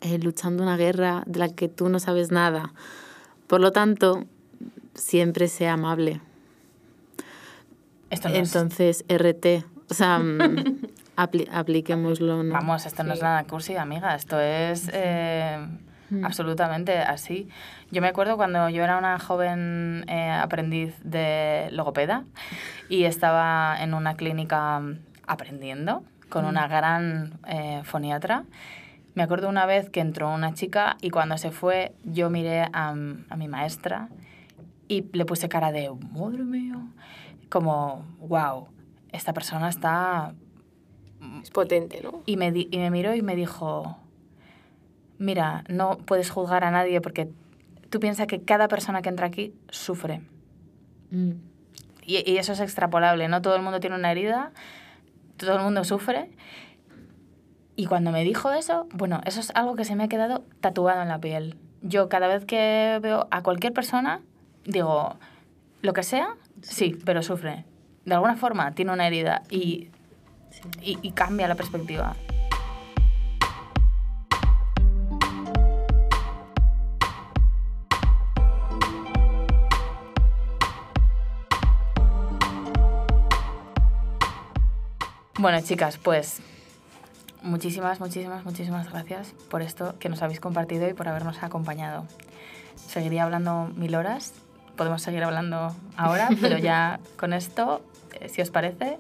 [0.01, 2.73] eh, luchando una guerra de la que tú no sabes nada.
[3.47, 4.25] Por lo tanto,
[4.95, 6.21] siempre sea amable.
[8.13, 10.57] Esto no es- Entonces, RT, o sea, mm,
[11.17, 12.53] apli- apliquémoslo, ¿no?
[12.55, 14.15] Vamos, esto no es nada cursi, amiga.
[14.15, 15.59] Esto es eh,
[16.23, 17.49] absolutamente así.
[17.91, 22.25] Yo me acuerdo cuando yo era una joven eh, aprendiz de logopeda
[22.89, 28.45] y estaba en una clínica mm, aprendiendo con una gran eh, foniatra.
[29.15, 32.89] Me acuerdo una vez que entró una chica y cuando se fue yo miré a,
[33.29, 34.09] a mi maestra
[34.89, 36.77] y le puse cara de, madre mía,
[37.53, 38.67] como, wow,
[39.11, 40.33] esta persona está
[41.43, 42.23] Es potente, ¿no?
[42.25, 43.99] y me, di- y me miró y me dijo,
[45.19, 47.29] mira, no puedes juzgar a nadie porque
[47.91, 50.23] tú piensas que cada persona que entra aquí sufre.
[51.11, 51.33] Mm.
[52.07, 54.51] Y, y eso es extrapolable, no todo el mundo tiene una herida,
[55.37, 56.31] todo el mundo sufre.
[57.77, 61.03] Y cuando me dijo eso, bueno, eso es algo que se me ha quedado tatuado
[61.03, 61.57] en la piel.
[61.83, 64.21] Yo cada vez que veo a cualquier persona,
[64.65, 65.17] digo,
[65.83, 67.65] lo que sea, sí, pero sufre.
[68.05, 69.91] De alguna forma tiene una herida y,
[70.83, 72.17] y, y cambia la perspectiva.
[85.39, 86.41] Bueno, chicas, pues
[87.43, 92.07] muchísimas, muchísimas, muchísimas gracias por esto que nos habéis compartido y por habernos acompañado.
[92.77, 94.35] Seguiría hablando mil horas,
[94.77, 97.83] podemos seguir hablando ahora, pero ya con esto,
[98.21, 98.99] eh, si os parece,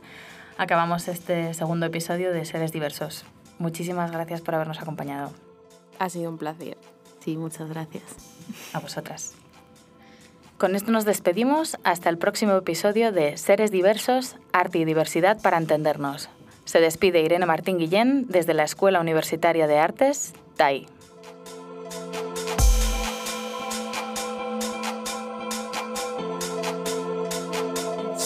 [0.59, 3.25] acabamos este segundo episodio de Seres Diversos.
[3.59, 5.33] Muchísimas gracias por habernos acompañado.
[5.99, 6.77] Ha sido un placer.
[7.20, 8.03] Sí, muchas gracias.
[8.73, 9.35] A vosotras.
[10.59, 15.59] Con esto nos despedimos hasta el próximo episodio de Seres Diversos, Arte y Diversidad para
[15.59, 16.29] Entendernos.
[16.64, 20.87] Se despide Irene Martín Guillén desde la Escuela Universitaria de Artes, TAI.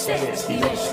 [0.07, 0.86] Seres.